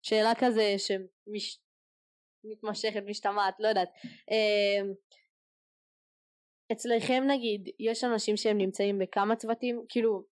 שאלה 0.03 0.33
כזה 0.39 0.75
שמתמשכת, 2.47 3.03
משתמעת, 3.07 3.55
לא 3.59 3.69
יודעת. 3.69 3.89
אמ, 4.31 4.93
אצלכם 6.73 7.23
נגיד, 7.27 7.69
יש 7.79 8.05
אנשים 8.05 8.37
שהם 8.37 8.59
נמצאים 8.59 8.99
בכמה 8.99 9.37
צוותים? 9.37 9.85
כאילו, 9.89 10.25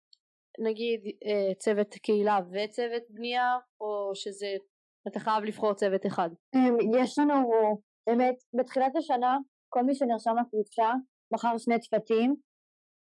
נגיד 0.59 1.01
אה, 1.05 1.55
צוות 1.55 1.95
קהילה 1.95 2.39
וצוות 2.51 3.03
בנייה, 3.11 3.57
או 3.81 4.11
שזה, 4.15 4.47
אתה 5.09 5.21
חייב 5.21 5.45
לבחור 5.45 5.75
צוות 5.75 6.07
אחד? 6.07 6.31
אמ, 6.55 6.77
יש 7.03 7.19
לנו 7.19 7.51
באמת 8.07 8.37
בתחילת 8.55 8.97
השנה 8.97 9.37
כל 9.69 9.83
מי 9.83 9.95
שנרשם 9.95 10.35
לקבוצה 10.41 10.93
בחר 11.33 11.59
שני 11.59 11.81
צוותים 11.81 12.37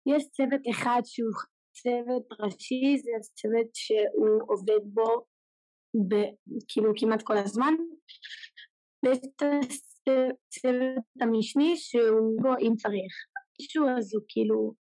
יש 0.08 0.30
צוות 0.30 0.62
אחד 0.72 1.01
שהוא 1.06 1.32
צוות 1.74 2.39
ראשי, 2.39 2.98
זה 2.98 3.12
צוות 3.34 3.68
שהוא 3.74 4.39
עובד 4.48 4.84
בו 4.94 5.25
ב- 6.08 6.34
כאילו 6.68 6.92
כמעט 7.00 7.22
כל 7.24 7.38
הזמן, 7.38 7.74
ויש 9.06 9.18
את 9.18 9.42
הצוות 9.42 11.04
המשני 11.22 11.77
שהוא 11.77 12.42
בו 12.42 12.50
אם 12.62 12.75
צריך. 12.75 13.13
מישהו 13.62 13.86
אז 13.98 14.16
הוא 14.16 14.24
כאילו 14.27 14.74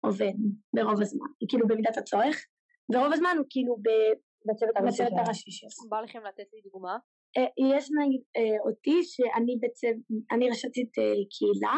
עובד 0.00 0.32
ברוב 0.74 1.00
הזמן, 1.00 1.26
כאילו 1.48 1.66
במידת 1.68 1.96
הצורך, 1.96 2.46
ורוב 2.94 3.12
הזמן 3.12 3.34
הוא 3.38 3.46
כאילו 3.50 3.76
ב- 3.76 4.16
בצוות 4.46 4.76
הראשי 4.76 5.02
בצוות 5.02 5.50
שלנו. 5.50 5.90
בא 5.90 6.00
לכם 6.00 6.18
לתת 6.28 6.48
לי 6.52 6.60
דוגמה? 6.64 6.98
אה, 7.36 7.76
יש 7.76 7.88
נגיד 7.98 8.22
אה, 8.36 8.60
אותי 8.66 9.02
שאני 9.02 9.56
בצוות, 9.62 9.96
אני 10.32 10.50
רשתית 10.50 10.98
אה, 10.98 11.04
קהילה, 11.32 11.76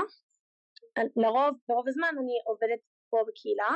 לרוב, 1.16 1.54
ברוב 1.68 1.88
הזמן 1.88 2.14
אני 2.20 2.36
עובדת 2.46 2.80
פה 3.10 3.18
בקהילה, 3.28 3.72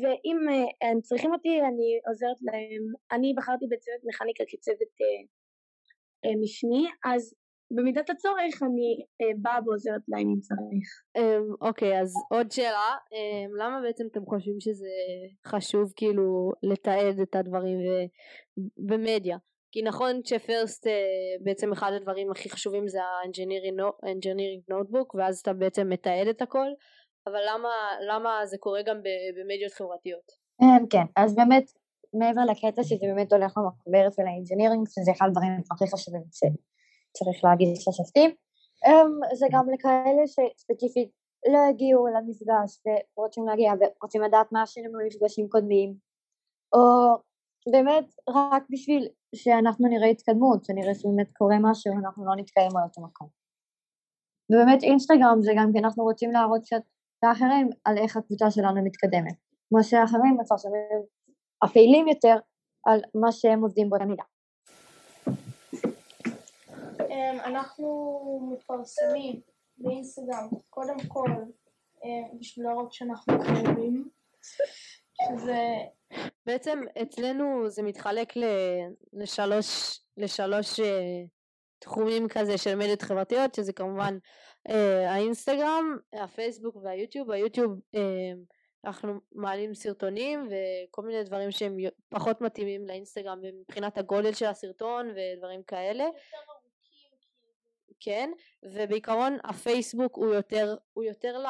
ואם 0.00 0.38
הם 0.82 1.00
צריכים 1.00 1.32
אותי 1.32 1.60
אני 1.60 2.00
עוזרת 2.08 2.36
להם, 2.42 2.82
אני 3.12 3.34
בחרתי 3.36 3.66
בצוות 3.70 4.00
מכניקה 4.04 4.44
כצוות 4.48 4.94
משני, 6.42 6.84
אז 7.04 7.34
במידת 7.70 8.10
הצורך 8.10 8.62
אני 8.62 9.04
אה, 9.20 9.32
באה 9.42 9.58
ועוזרת 9.66 10.00
להם 10.08 10.28
אם 10.28 10.40
צריך. 10.40 10.88
אמ, 11.16 11.54
אוקיי 11.60 12.00
אז 12.00 12.12
עוד 12.30 12.50
שאלה 12.50 12.96
אמ, 13.12 13.56
למה 13.56 13.80
בעצם 13.80 14.04
אתם 14.12 14.26
חושבים 14.26 14.60
שזה 14.60 14.86
חשוב 15.46 15.92
כאילו 15.96 16.52
לתעד 16.62 17.20
את 17.20 17.36
הדברים 17.36 17.78
במדיה 18.76 19.38
כי 19.72 19.82
נכון 19.82 20.20
ש 20.24 20.42
FIRST 20.42 20.86
אה, 20.86 20.92
בעצם 21.44 21.72
אחד 21.72 21.92
הדברים 21.96 22.30
הכי 22.30 22.50
חשובים 22.50 22.88
זה 22.88 22.98
ה-engineering 23.02 24.72
notebook 24.72 25.16
ואז 25.18 25.38
אתה 25.38 25.52
בעצם 25.52 25.88
מתעד 25.88 26.26
את 26.30 26.42
הכל 26.42 26.68
אבל 27.26 27.40
למה, 27.48 27.68
למה 28.08 28.46
זה 28.46 28.56
קורה 28.58 28.82
גם 28.82 28.96
במדיות 29.36 29.72
חברתיות 29.72 30.32
אמ, 30.62 30.86
כן, 30.90 31.04
אז 31.16 31.34
באמת 31.34 31.64
מעבר 32.14 32.44
לקטע 32.50 32.82
שזה 32.82 33.06
באמת 33.06 33.32
הולך 33.32 33.52
למחברת 33.58 34.12
של 34.12 34.22
ה 34.26 34.31
engineering, 34.31 34.86
שזה 34.88 35.10
אחד 35.12 35.26
הדברים 35.26 35.52
הכי 35.72 35.84
חשובים 35.92 36.22
שצריך 37.18 37.44
להגיד 37.44 37.68
לשופטים, 37.88 38.30
אמ, 38.86 39.34
זה 39.34 39.46
גם 39.52 39.64
לכאלה 39.74 40.22
שספציפית 40.26 41.10
לא 41.52 41.58
הגיעו 41.68 42.06
למפגש 42.06 42.80
ורוצים 43.18 43.46
להגיע 43.46 43.72
ורוצים 43.80 44.22
לדעת 44.22 44.52
מה 44.52 44.62
עשינו 44.62 44.88
במפגשים 44.92 45.48
קודמים, 45.48 45.94
או 46.72 47.16
באמת 47.72 48.04
רק 48.28 48.62
בשביל 48.70 49.08
שאנחנו 49.34 49.88
נראה 49.88 50.08
התקדמות, 50.08 50.64
שנראה 50.64 50.94
שבאמת 50.94 51.28
קורה 51.38 51.56
משהו, 51.60 51.92
אנחנו 51.92 52.26
לא 52.26 52.36
נתקיים 52.36 52.76
על 52.76 52.82
אותו 52.82 53.00
מקום. 53.02 53.28
ובאמת 54.50 54.82
אינסטגרם 54.82 55.38
זה 55.40 55.52
גם 55.56 55.72
כי 55.72 55.78
אנחנו 55.78 56.04
רוצים 56.04 56.30
להראות 56.30 56.62
קצת 56.64 56.82
לאחרים 57.22 57.70
על 57.84 57.98
איך 57.98 58.16
הקבוצה 58.16 58.50
שלנו 58.50 58.84
מתקדמת. 58.84 59.36
כמו 59.68 59.82
שאחרים 59.82 60.36
מפרסמים 60.40 61.02
הפעילים 61.62 62.08
יותר 62.08 62.36
על 62.86 63.00
מה 63.14 63.32
שהם 63.32 63.62
עובדים 63.62 63.90
באותה 63.90 64.04
מידה. 64.04 64.22
אנחנו 67.44 68.50
מפרסמים 68.52 69.40
באינסטגרם 69.78 70.48
קודם 70.70 70.96
כל 71.08 71.30
אמ, 72.04 72.38
בשביל 72.38 72.66
להראות 72.66 72.92
שאנחנו 72.92 73.34
קרובים, 73.38 74.08
שזה 74.42 75.62
בעצם 76.46 76.80
אצלנו 77.02 77.70
זה 77.70 77.82
מתחלק 77.82 78.32
לשלוש, 79.12 80.00
לשלוש 80.16 80.80
אה, 80.80 81.22
תחומים 81.78 82.28
כזה 82.28 82.58
של 82.58 82.74
מדיות 82.74 83.02
חברתיות 83.02 83.54
שזה 83.54 83.72
כמובן 83.72 84.18
אה, 84.68 85.12
האינסטגרם, 85.12 85.96
הפייסבוק 86.12 86.76
והיוטיוב, 86.76 87.30
היוטיוב 87.30 87.72
אה, 87.94 88.32
אנחנו 88.84 89.20
מעלים 89.32 89.74
סרטונים 89.74 90.48
וכל 90.50 91.02
מיני 91.02 91.22
דברים 91.24 91.50
שהם 91.50 91.76
פחות 92.08 92.40
מתאימים 92.40 92.86
לאינסטגרם 92.86 93.38
מבחינת 93.60 93.98
הגודל 93.98 94.32
של 94.32 94.46
הסרטון 94.46 95.10
ודברים 95.10 95.62
כאלה. 95.62 96.04
כן 98.00 98.30
ובעיקרון 98.62 99.38
הפייסבוק 99.44 100.16
הוא 100.16 100.34
יותר 100.34 100.76
הוא 100.92 101.04
יותר 101.04 101.44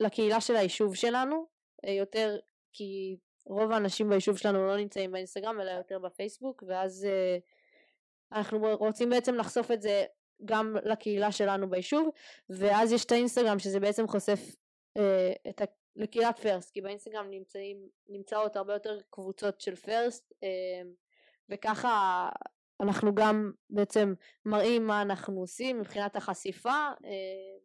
לקהילה 0.00 0.40
של 0.40 0.56
היישוב 0.56 0.94
שלנו 0.94 1.46
אה, 1.84 1.92
יותר 1.92 2.38
כי 2.72 3.16
רוב 3.46 3.72
האנשים 3.72 4.08
ביישוב 4.08 4.38
שלנו 4.38 4.66
לא 4.66 4.76
נמצאים 4.76 5.12
באינסטגרם 5.12 5.60
אלא 5.60 5.70
יותר 5.70 5.98
בפייסבוק 5.98 6.64
ואז 6.66 7.04
אה, 7.04 7.38
אנחנו 8.32 8.76
רוצים 8.78 9.10
בעצם 9.10 9.34
לחשוף 9.34 9.70
את 9.70 9.82
זה 9.82 10.04
גם 10.44 10.76
לקהילה 10.84 11.32
שלנו 11.32 11.70
ביישוב 11.70 12.08
ואז 12.50 12.92
יש 12.92 13.04
את 13.04 13.12
האינסטגרם 13.12 13.58
שזה 13.58 13.80
בעצם 13.80 14.08
חושף 14.08 14.40
אה, 14.96 15.32
את 15.48 15.60
ה... 15.60 15.64
לקהילת 15.96 16.38
פרסט 16.38 16.70
כי 16.70 16.80
באינסטגרם 16.80 17.30
נמצאים 17.30 17.88
נמצאות 18.08 18.56
הרבה 18.56 18.72
יותר 18.72 18.98
קבוצות 19.10 19.60
של 19.60 19.76
פרסט 19.76 20.32
אה, 20.42 20.82
וככה 21.48 22.28
אנחנו 22.80 23.14
גם 23.14 23.52
בעצם 23.70 24.14
מראים 24.44 24.86
מה 24.86 25.02
אנחנו 25.02 25.40
עושים 25.40 25.80
מבחינת 25.80 26.16
החשיפה 26.16 26.88
אה, 27.04 27.58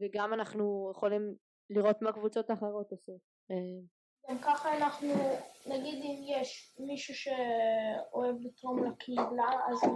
וגם 0.00 0.34
אנחנו 0.34 0.90
יכולים 0.94 1.34
לראות 1.70 2.02
מה 2.02 2.12
קבוצות 2.12 2.50
אחרות 2.50 2.92
עושות. 2.92 3.20
אה, 3.50 3.56
גם 4.30 4.38
ככה 4.38 4.76
אנחנו, 4.76 5.08
נגיד 5.66 6.02
אם 6.04 6.22
יש 6.26 6.76
מישהו 6.78 7.14
שאוהב 7.14 8.36
לתרום 8.40 8.84
לקהילה, 8.84 9.50
אז 9.70 9.90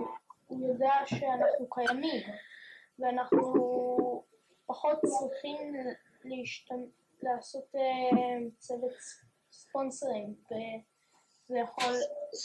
הוא 0.47 0.69
יודע 0.69 0.93
שאנחנו 1.07 1.69
קיימים, 1.71 2.23
ואנחנו 2.99 3.53
פחות 4.67 4.99
צריכים 5.05 5.75
להשתמ... 6.25 6.83
לעשות 7.23 7.75
uh, 7.75 8.51
צוות 8.59 8.97
ספונסרים, 9.53 10.35
וזה 10.51 11.59
יכול 11.59 11.93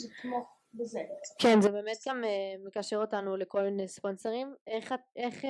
לתמוך 0.04 0.61
בזה. 0.74 1.00
כן, 1.38 1.60
זה 1.60 1.70
באמת 1.70 1.96
גם 2.08 2.24
uh, 2.24 2.66
מקשר 2.66 2.96
אותנו 2.96 3.36
לכל 3.36 3.62
מיני 3.62 3.88
ספונסרים. 3.88 4.54
איך, 4.66 4.94
איך 5.16 5.44
uh, 5.44 5.48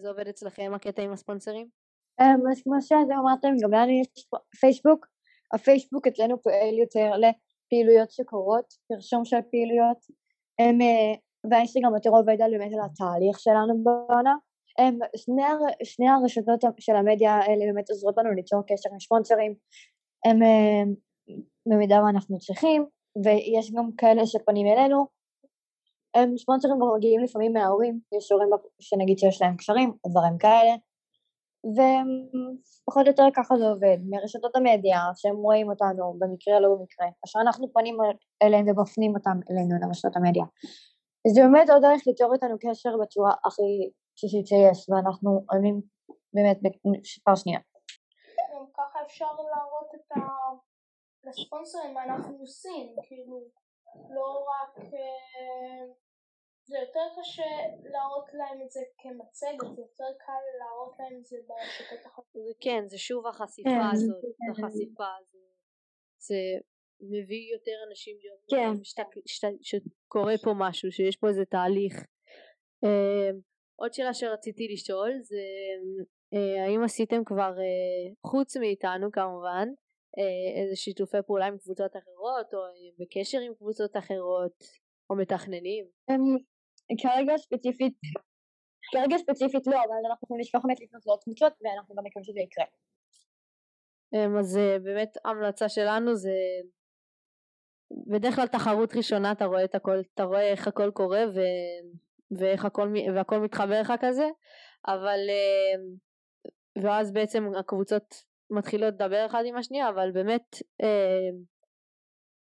זה 0.00 0.08
עובד 0.08 0.28
אצלכם, 0.28 0.72
הקטע 0.74 1.02
עם 1.02 1.12
הספונסרים? 1.12 1.68
אז 2.18 2.62
כמו 2.64 2.82
שאתם 2.82 3.18
אמרתם, 3.20 3.48
גם 3.62 3.72
לנו 3.72 3.90
יש 4.00 4.26
פייסבוק, 4.60 5.06
הפייסבוק 5.54 6.06
אצלנו 6.06 6.42
פועל 6.42 6.78
יותר 6.78 7.10
לפעילויות 7.10 8.10
שקורות, 8.10 8.64
פרשום 8.88 9.24
של 9.24 9.36
פעילויות, 9.50 9.98
הם, 10.58 10.80
אה, 10.80 11.14
והאינסטגרם 11.50 11.94
יותר 11.94 12.10
עובד 12.10 12.40
על 12.42 12.50
באמת 12.58 12.72
על 12.72 12.80
התהליך 12.84 13.38
שלנו 13.38 13.84
בעונה. 13.84 14.34
הם, 14.78 14.98
שני, 15.16 15.42
שני 15.84 16.08
הרשתות 16.08 16.60
של 16.80 16.96
המדיה 16.96 17.34
האלה 17.34 17.64
באמת 17.72 17.90
עוזרות 17.90 18.14
לנו 18.18 18.34
ליצור 18.34 18.62
קשר 18.66 18.90
עם 18.92 19.00
ספונסרים, 19.00 19.54
הם 20.24 20.42
אה, 20.42 20.82
במידה 21.66 22.02
ואנחנו 22.04 22.38
צריכים, 22.38 22.86
ויש 23.24 23.72
גם 23.72 23.90
כאלה 23.98 24.26
שפונים 24.26 24.66
אלינו, 24.66 25.06
הם 26.14 26.38
ספונסרים 26.38 26.74
גם 26.74 26.96
מגיעים 26.96 27.20
לפעמים 27.20 27.52
מההורים, 27.52 28.00
יש 28.16 28.32
הורים 28.32 28.48
שנגיד 28.80 29.18
שיש 29.18 29.42
להם 29.42 29.56
קשרים, 29.56 29.92
דברים 30.06 30.38
כאלה, 30.38 30.74
ופחות 31.74 33.06
או 33.06 33.10
יותר 33.10 33.28
ככה 33.36 33.56
זה 33.56 33.68
עובד, 33.68 33.98
מרשתות 34.10 34.56
המדיה 34.56 35.00
שהם 35.16 35.36
רואים 35.36 35.70
אותנו 35.70 36.16
במקרה 36.18 36.60
לא 36.60 36.68
במקרה, 36.68 37.06
אשר 37.24 37.38
אנחנו 37.40 37.72
פונים 37.72 37.96
אליהם 38.42 38.66
ומפנים 38.68 39.12
אותם 39.16 39.36
אלינו 39.50 39.74
לרשתות 39.80 40.16
המדיה. 40.16 40.44
זה 41.34 41.40
באמת 41.42 41.70
עוד 41.70 41.82
דרך 41.82 42.02
ליצור 42.06 42.34
איתנו 42.34 42.56
קשר 42.60 42.90
בצורה 43.02 43.32
הכי 43.44 43.90
בסיסית 44.16 44.46
שיש, 44.46 44.88
ואנחנו 44.88 45.44
עונים 45.50 45.80
באמת 46.34 46.58
בפעם 46.62 47.36
שנייה. 47.36 47.60
גם 48.54 48.64
ככה 48.76 48.98
אפשר 49.06 49.24
להראות 49.24 49.90
את 49.94 50.12
ה... 50.12 50.20
לספונסרים 51.26 51.94
מה 51.94 52.04
אנחנו 52.04 52.36
עושים, 52.40 52.96
כאילו 53.02 53.44
לא 54.16 54.46
רק 54.50 54.78
אה, 54.78 55.94
זה 56.66 56.78
יותר 56.78 57.20
קשה 57.20 57.50
להראות 57.92 58.28
להם 58.34 58.62
את 58.66 58.70
זה 58.70 58.80
כמצגת, 58.98 59.74
זה 59.76 59.82
יותר 59.82 60.18
קל 60.26 60.42
להראות 60.58 60.94
להם 60.98 61.20
את 61.20 61.26
זה 61.26 61.36
ברשתות 61.46 62.06
החדשות. 62.06 62.56
כן, 62.60 62.84
זה 62.86 62.98
שוב 62.98 63.26
החשיפה 63.26 63.70
כן, 63.70 63.80
הזאת, 63.92 64.22
כן. 64.22 64.64
החשיפה 64.64 65.06
הזאת. 65.20 65.54
זה 66.18 66.36
מביא 67.00 67.52
יותר 67.52 67.76
אנשים 67.88 68.16
להיות 68.20 68.40
כן. 68.50 68.84
שקורה 69.62 70.34
פה 70.44 70.50
משהו, 70.56 70.92
שיש 70.92 71.16
פה 71.16 71.28
איזה 71.28 71.44
תהליך. 71.44 71.94
אה, 72.84 73.30
עוד 73.76 73.94
שאלה 73.94 74.14
שרציתי 74.14 74.68
לשאול 74.72 75.12
זה 75.22 75.44
אה, 76.34 76.64
האם 76.64 76.82
עשיתם 76.84 77.24
כבר, 77.24 77.52
אה, 77.58 78.14
חוץ 78.26 78.56
מאיתנו 78.56 79.12
כמובן, 79.12 79.68
איזה 80.56 80.76
שיתופי 80.76 81.16
פעולה 81.26 81.46
עם 81.46 81.58
קבוצות 81.58 81.96
אחרות 81.96 82.54
או 82.54 82.58
בקשר 82.98 83.38
עם 83.40 83.54
קבוצות 83.54 83.96
אחרות 83.96 84.52
או 85.10 85.16
מתכננים? 85.16 85.84
כרגע 87.02 87.36
ספציפית, 87.36 87.94
כרגע 88.92 89.18
ספציפית 89.18 89.66
לא, 89.66 89.76
אבל 89.76 90.10
אנחנו 90.10 90.36
נשמח 90.38 90.62
באמת 90.64 90.80
לפנות 90.80 91.06
לעוד 91.06 91.24
קבוצות 91.24 91.52
ואנחנו 91.62 91.94
גם 91.94 92.04
מקווים 92.04 92.24
שזה 92.24 92.40
יקרה. 92.40 92.64
אמ, 94.14 94.38
אז 94.38 94.56
אה, 94.56 94.78
באמת 94.78 95.16
המלצה 95.24 95.68
שלנו 95.68 96.16
זה 96.16 96.36
בדרך 98.06 98.34
כלל 98.34 98.46
תחרות 98.46 98.96
ראשונה 98.96 99.32
אתה 99.32 99.44
רואה 99.44 99.64
את 99.64 99.74
הכל, 99.74 100.00
אתה 100.14 100.24
רואה 100.24 100.50
איך 100.50 100.68
הכל 100.68 100.90
קורה 100.90 101.24
ו... 101.34 101.40
ואיך 102.38 102.64
הכל, 102.64 102.92
והכל 103.14 103.38
מתחבר 103.38 103.80
לך 103.80 103.92
כזה, 104.00 104.28
אבל 104.86 105.18
אמ, 105.28 105.96
ואז 106.84 107.12
בעצם 107.12 107.44
הקבוצות 107.58 108.24
מתחילות 108.54 108.94
לדבר 108.94 109.26
אחד 109.26 109.42
עם 109.46 109.56
השנייה, 109.56 109.88
אבל 109.88 110.10
באמת 110.10 110.56
אמ, 110.82 111.42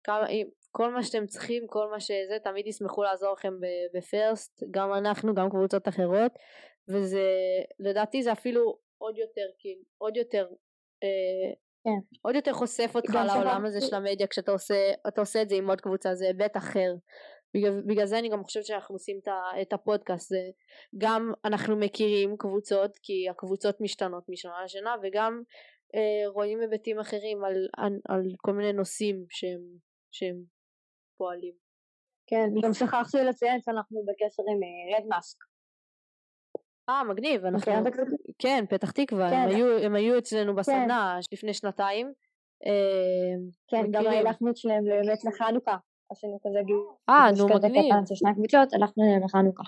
כמה, 0.05 0.27
כל 0.71 0.95
מה 0.95 1.03
שאתם 1.03 1.27
צריכים, 1.27 1.67
כל 1.67 1.91
מה 1.91 2.01
שזה, 2.01 2.39
תמיד 2.45 2.67
ישמחו 2.67 3.03
לעזור 3.03 3.33
לכם 3.33 3.55
בפרסט, 3.95 4.63
גם 4.71 4.93
אנחנו, 4.93 5.35
גם 5.35 5.51
קבוצות 5.51 5.89
אחרות, 5.89 6.33
וזה, 6.89 7.31
לדעתי 7.79 8.23
זה 8.23 8.33
אפילו 8.33 8.79
עוד 8.99 9.19
יותר, 9.19 9.47
כאילו, 9.59 9.83
עוד 9.99 10.17
יותר, 10.17 10.47
אה, 11.03 11.53
כן. 11.85 12.19
עוד 12.23 12.35
יותר 12.35 12.53
חושף 12.53 12.91
אותך 12.95 13.15
לעולם 13.27 13.65
הזה 13.65 13.81
של 13.81 13.95
המדיה 13.95 14.27
כשאתה 14.27 14.53
עושה, 14.53 14.93
עושה 15.19 15.43
את 15.43 15.49
זה 15.49 15.55
עם 15.55 15.71
עוד 15.71 15.81
קבוצה, 15.81 16.15
זה 16.15 16.27
היבט 16.27 16.57
אחר. 16.57 16.95
בגלל, 17.55 17.83
בגלל 17.87 18.07
זה 18.07 18.19
אני 18.19 18.29
גם 18.29 18.45
חושבת 18.45 18.65
שאנחנו 18.65 18.95
עושים 18.95 19.21
את 19.63 19.73
הפודקאסט, 19.73 20.29
זה 20.29 20.41
גם 20.99 21.33
אנחנו 21.45 21.77
מכירים 21.77 22.37
קבוצות, 22.39 22.99
כי 23.03 23.29
הקבוצות 23.31 23.81
משתנות 23.81 24.25
משנה 24.29 24.65
לשנה, 24.65 24.95
וגם 25.03 25.43
אה, 25.43 25.43
רואים 26.27 26.61
היבטים 26.61 26.99
אחרים 26.99 27.45
על, 27.45 27.69
על, 27.77 27.93
על 28.09 28.23
כל 28.37 28.53
מיני 28.53 28.73
נושאים 28.73 29.27
שהם, 29.31 29.61
שהם 30.11 30.43
פועלים. 31.19 31.55
כן, 32.27 32.49
גם 32.63 32.73
שכחתי 32.79 33.19
לציין 33.29 33.61
שאנחנו 33.61 34.05
בקשר 34.07 34.43
עם 34.51 34.61
רד 34.95 35.03
אה, 35.03 35.17
מאסק. 35.17 35.39
אה, 36.89 37.05
מגניב, 37.05 37.45
אנחנו... 37.45 37.73
כן, 38.39 38.65
פתח 38.71 38.91
תקווה, 38.91 39.29
הם, 39.29 39.51
כן. 39.51 39.57
היו, 39.57 39.79
הם 39.79 39.95
היו 39.95 40.19
אצלנו 40.19 40.53
כן. 40.53 40.59
בסדנה 40.59 41.19
כן. 41.23 41.37
לפני 41.37 41.55
שנתיים. 41.55 42.13
אה, 42.67 43.35
כן, 43.69 43.91
גם 43.91 44.07
הלכנו 44.07 44.51
אצלם 44.51 44.85
באמת 44.85 45.25
לחנוכה. 45.25 45.77
עשינו 46.11 46.39
כזה 46.47 46.59
גיל. 46.67 46.77
אה, 47.09 47.29
נו, 47.39 47.47
מגניב. 47.49 47.95
של 48.09 48.15
שני 48.15 48.35
קבוצות, 48.35 48.73
הלכנו 48.73 49.05
לחנוכה. 49.25 49.63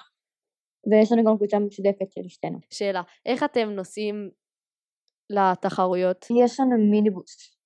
ויש 0.91 1.13
לנו 1.13 1.25
גם 1.25 1.37
קבוצה 1.37 1.59
משותפת 1.59 2.13
של 2.13 2.29
שתינו. 2.29 2.59
שאלה, 2.71 3.03
איך 3.27 3.43
אתם 3.43 3.71
נוסעים 3.71 4.31
לתחרויות? 5.31 6.27
יש 6.45 6.61
לנו 6.61 6.91
מיניבוס. 6.91 7.57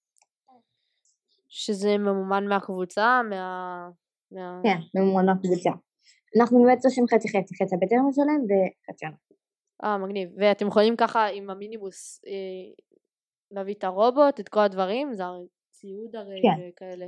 שזה 1.48 1.98
ממומן 1.98 2.48
מהקבוצה? 2.48 3.20
מה... 3.30 3.88
מה... 4.32 4.60
כן, 4.62 4.78
ממומן 4.94 5.26
מהקבוצה. 5.26 5.70
אנחנו 6.40 6.62
באמת 6.62 6.84
עושים 6.84 7.04
חצי 7.14 7.28
חצי, 7.28 7.54
חצי 7.54 7.74
הבטר 7.74 7.96
משלם 8.08 8.44
וחצי 8.44 9.06
אנחנו. 9.06 9.36
אה, 9.84 9.98
מגניב. 9.98 10.28
ואתם 10.38 10.66
יכולים 10.66 10.96
ככה 10.96 11.26
עם 11.26 11.50
המיניבוס 11.50 12.20
אה, 12.26 12.84
להביא 13.50 13.74
את 13.74 13.84
הרובוט, 13.84 14.40
את 14.40 14.48
כל 14.48 14.60
הדברים? 14.60 15.14
זה 15.14 15.24
הרי 15.24 15.46
ציוד 15.70 16.16
הרי 16.16 16.40
כן. 16.42 16.68
וכאלה. 16.68 17.06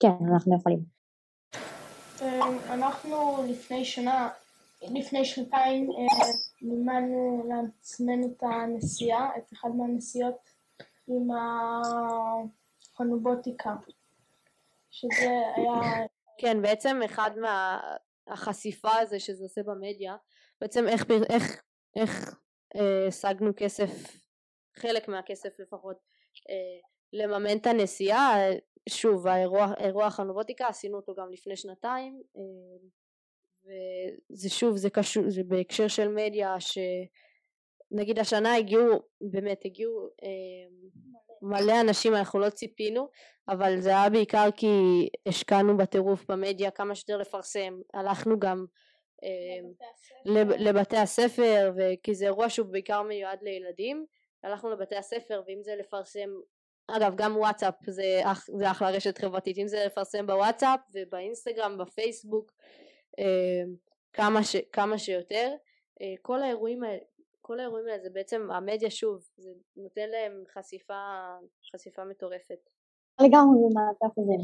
כן, 0.00 0.24
אנחנו 0.32 0.56
יכולים. 0.56 0.80
אה, 2.22 2.74
אנחנו 2.74 3.44
לפני 3.48 3.84
שנה, 3.84 4.28
לפני 4.82 5.24
שנתיים 5.24 5.90
אה, 5.90 6.26
מימנו 6.62 7.44
לעצמנו 7.48 8.26
את 8.26 8.42
הנסיעה, 8.42 9.30
את 9.38 9.52
אחד 9.52 9.68
מהנסיעות 9.68 10.50
עם 11.08 11.28
החנובוטיקה, 12.94 13.74
שזה 14.90 15.30
היה... 15.56 16.06
כן, 16.38 16.62
בעצם 16.62 17.00
אחד 17.04 17.30
מהחשיפה 18.28 18.96
הזה 18.98 19.20
שזה 19.20 19.44
עושה 19.44 19.62
במדיה, 19.62 20.16
בעצם 20.60 20.88
איך, 20.88 21.04
איך, 21.30 21.62
איך 21.96 22.40
אה, 22.76 23.06
השגנו 23.08 23.50
כסף, 23.56 23.90
חלק 24.76 25.08
מהכסף 25.08 25.58
לפחות, 25.58 25.96
אה, 26.50 26.80
לממן 27.12 27.56
את 27.56 27.66
הנסיעה, 27.66 28.36
שוב 28.88 29.26
האירוע, 29.26 29.72
אירוע 29.78 30.06
החנובוטיקה 30.06 30.68
עשינו 30.68 30.96
אותו 30.96 31.14
גם 31.14 31.32
לפני 31.32 31.56
שנתיים 31.56 32.22
אה, 32.36 32.42
וזה 33.68 34.50
שוב 34.50 34.76
זה 34.76 34.90
קשור 34.90 35.30
זה 35.30 35.42
בהקשר 35.44 35.88
של 35.88 36.08
מדיה 36.08 36.60
ש... 36.60 36.78
נגיד 37.90 38.18
השנה 38.18 38.56
הגיעו, 38.56 39.02
באמת 39.20 39.64
הגיעו 39.64 40.08
אה, 40.22 40.28
מלא. 41.42 41.80
אנשים, 41.80 42.14
אנחנו 42.14 42.38
לא 42.38 42.50
ציפינו, 42.50 43.08
אבל 43.48 43.80
זה 43.80 43.90
היה 43.90 44.10
בעיקר 44.10 44.48
כי 44.56 44.66
השקענו 45.26 45.76
בטירוף 45.76 46.30
במדיה 46.30 46.70
כמה 46.70 46.94
שיותר 46.94 47.16
לפרסם, 47.16 47.80
הלכנו 47.94 48.38
גם 48.38 48.66
אה, 49.24 49.68
לבתי, 50.24 50.64
לבתי 50.64 50.96
הספר, 50.96 51.72
וכי 51.76 52.14
זה 52.14 52.24
אירוע 52.24 52.50
שהוא 52.50 52.66
בעיקר 52.66 53.02
מיועד 53.02 53.38
לילדים, 53.42 54.06
הלכנו 54.44 54.70
לבתי 54.70 54.96
הספר 54.96 55.42
ואם 55.46 55.58
זה 55.62 55.76
לפרסם 55.78 56.28
אגב 56.90 57.12
גם 57.16 57.36
וואטסאפ 57.36 57.74
זה, 57.86 58.20
זה 58.58 58.70
אחלה 58.70 58.90
רשת 58.90 59.18
חברתית. 59.18 59.58
אם 59.58 59.68
זה 59.68 59.84
לפרסם 59.86 60.26
בוואטסאפ 60.26 60.80
ובאינסטגרם 60.94 61.78
בפייסבוק 61.78 62.52
כמה, 64.12 64.44
ש, 64.44 64.56
כמה 64.72 64.98
שיותר 64.98 65.54
אה, 66.02 66.14
כל 66.22 66.42
האירועים 66.42 66.82
האלה 66.82 66.98
כל 67.48 67.60
האירועים 67.60 67.86
האלה 67.86 68.02
זה 68.02 68.10
בעצם 68.10 68.50
המדיה 68.50 68.90
שוב 68.90 69.20
זה 69.36 69.50
נותן 69.76 70.08
להם 70.08 70.44
חשיפה 70.54 70.94
חשיפה 71.74 72.04
מטורפת. 72.04 72.58
לגמרי 73.20 73.58
במעט 73.70 74.12
אחוזים. 74.12 74.40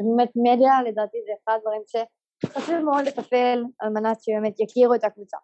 באמת 0.00 0.30
מדיה 0.36 0.82
לדעתי 0.88 1.18
זה 1.26 1.32
אחד 1.44 1.52
הדברים 1.56 1.82
שחשוב 1.86 2.78
מאוד 2.78 3.04
לטפל 3.04 3.64
על 3.78 3.88
מנת 3.88 4.22
שבאמת 4.22 4.60
יכירו 4.60 4.94
את 4.94 5.04
הקבוצה. 5.04 5.36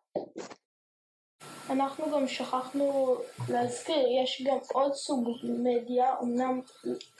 אנחנו 1.70 2.04
גם 2.12 2.28
שכחנו 2.28 3.16
להזכיר, 3.48 4.06
יש 4.22 4.42
גם 4.46 4.58
עוד 4.72 4.94
סוג 4.94 5.28
מדיה, 5.44 6.14
אמנם 6.22 6.60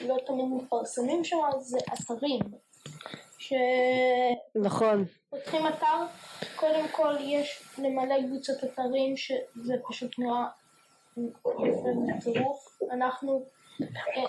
לא 0.01 0.17
תמיד 0.27 0.47
מפרסמים 0.57 1.25
שם, 1.25 1.39
זה 1.61 1.79
אתרים. 1.95 2.41
נכון. 4.55 5.05
פותחים 5.31 5.67
אתר, 5.67 5.97
קודם 6.57 6.89
כל 6.89 7.15
יש 7.21 7.63
למלא 7.79 8.15
קבוצת 8.27 8.65
אתרים 8.65 9.17
שזה 9.17 9.75
פשוט 9.89 10.19
נראה 10.19 10.47
יפה 11.47 11.89
בטירוף. 12.09 12.79
אנחנו 12.91 13.45
אה, 13.83 14.23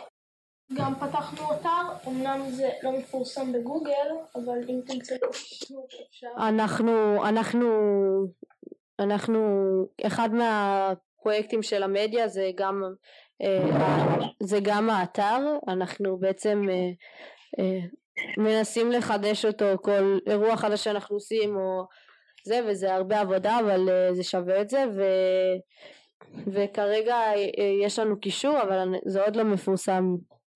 גם 0.74 0.96
פתחנו 0.96 1.54
אתר, 1.54 2.08
אמנם 2.08 2.50
זה 2.50 2.70
לא 2.84 2.92
מפורסם 2.92 3.54
בגוגל, 3.54 4.10
אבל 4.36 4.60
אם 4.70 4.82
תמצאו 4.88 5.18
אפשר. 6.10 6.28
אנחנו, 6.38 7.26
אנחנו, 7.28 7.70
אנחנו, 9.00 9.40
אחד 10.06 10.30
מהפרויקטים 10.34 11.64
של 11.64 11.84
המדיה 11.84 12.28
זה 12.28 12.52
גם, 12.56 12.84
אה, 13.42 14.20
זה 14.44 14.60
גם 14.64 14.90
האתר, 14.90 15.58
אנחנו 15.68 16.18
בעצם 16.18 16.62
אה, 17.60 17.80
מנסים 18.38 18.92
לחדש 18.92 19.46
אותו 19.46 19.66
כל 19.82 20.20
אירוע 20.28 20.58
חדש 20.58 20.84
שאנחנו 20.84 21.16
עושים 21.16 21.56
או 21.56 21.86
זה 22.46 22.60
וזה 22.68 22.94
הרבה 22.94 23.20
עבודה 23.20 23.60
אבל 23.60 23.90
זה 24.12 24.24
שווה 24.24 24.62
את 24.62 24.70
זה 24.70 24.84
ו... 24.96 25.02
וכרגע 26.54 27.18
יש 27.86 28.00
לנו 28.00 28.20
קישור 28.20 28.62
אבל 28.62 28.94
זה 29.06 29.24
עוד 29.24 29.36
לא 29.36 29.44
מפורסם 29.44 30.04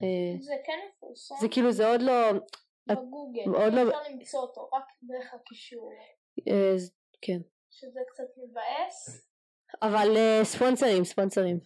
אה, 0.03 0.41
זה 0.41 0.53
כן 0.65 0.79
מפורסם. 0.89 1.35
זה 1.41 1.47
כאילו 1.51 1.71
זה 1.71 1.87
עוד 1.87 2.01
לא... 2.01 2.31
בגוגל, 2.87 3.49
עוד 3.55 3.73
לא... 3.73 3.81
אפשר 3.81 4.11
למצוא 4.11 4.39
אותו 4.39 4.69
רק 4.73 4.83
דרך 5.03 5.33
הקישור. 5.33 5.91
אה, 6.47 6.75
כן. 7.21 7.39
שזה 7.71 7.99
קצת 8.07 8.23
מבאס. 8.37 9.27
אבל 9.81 10.17
אה, 10.17 10.39
ספונסרים, 10.43 11.03
ספונסרים. 11.05 11.59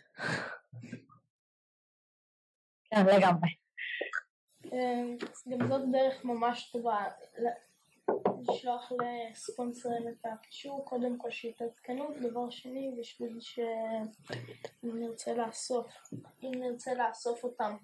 כן, 2.89 3.05
לגמרי. 3.05 3.49
גם 5.49 5.67
זאת 5.67 5.81
דרך 5.91 6.25
ממש 6.25 6.71
טובה 6.71 7.05
לשלוח 8.49 8.91
לספונסרים 8.91 10.07
את 10.07 10.25
הקישור, 10.25 10.85
קודם 10.85 11.17
כל 11.17 11.31
שיתעדכנו, 11.31 12.09
דבר 12.21 12.49
שני 12.49 12.91
בשביל 12.99 13.37
שאם 13.39 14.07
נרצה 14.83 15.33
לאסוף, 15.33 15.87
אם 16.43 16.51
נרצה 16.55 16.93
לאסוף 16.93 17.43
אותם 17.43 17.77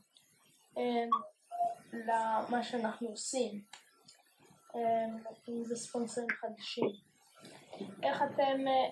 אמ, 0.78 1.10
למה 1.94 2.64
שאנחנו 2.64 3.08
עושים, 3.08 3.62
אמ, 4.76 5.18
אם 5.50 5.66
זה 5.66 5.76
ספונסרים 5.76 6.28
חדשים. 6.30 6.92
איך 8.04 8.22
אתם, 8.22 8.68
אה, 8.68 8.90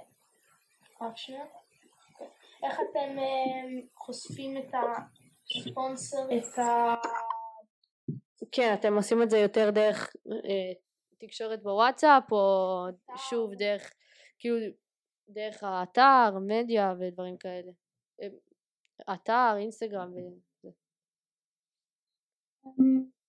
רק 1.01 1.17
שנייה, 1.17 1.45
איך 2.63 2.79
אתם 2.79 3.19
אמ, 3.19 3.81
חושפים 3.95 4.58
את 4.58 4.73
הספונסר, 5.43 6.38
את 6.38 6.60
ה... 6.60 6.95
כן, 8.51 8.73
אתם 8.79 8.95
עושים 8.95 9.23
את 9.23 9.29
זה 9.29 9.38
יותר 9.38 9.69
דרך 9.69 10.15
אה, 10.31 10.73
תקשורת 11.19 11.63
בוואטסאפ, 11.63 12.31
או 12.31 12.86
שוב 13.17 13.53
דרך, 13.53 13.93
כאילו, 14.39 14.58
דרך 15.29 15.63
האתר, 15.63 16.38
מדיה 16.47 16.93
ודברים 16.99 17.38
כאלה. 17.38 17.71
אתר, 19.13 19.53
אינסטגרם 19.58 20.12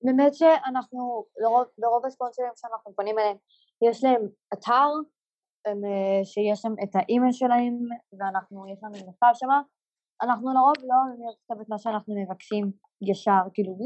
באמת 0.03 0.35
שאנחנו, 0.35 1.25
לרוב, 1.43 1.65
לרוב 1.79 2.07
הספונסרים 2.07 2.49
שאנחנו 2.57 2.95
פונים 2.95 3.19
אליהם, 3.19 3.37
יש 3.89 4.05
להם 4.05 4.29
אתר 4.55 4.89
הם, 5.67 5.85
אה, 5.85 6.25
שיש 6.25 6.59
שם 6.59 6.73
את 6.83 6.91
האימייל 6.95 7.33
שלהם 7.33 7.79
ואנחנו, 8.19 8.67
יש 8.73 8.79
לנו 8.83 8.95
מכתב 9.09 9.33
שם, 9.35 9.49
אנחנו 10.23 10.55
לרוב 10.55 10.75
לא 10.83 11.29
נכתב 11.31 11.61
את 11.61 11.69
מה 11.69 11.79
שאנחנו 11.79 12.15
מבקשים 12.23 12.73
ישר 13.11 13.43
כאילו 13.55 13.77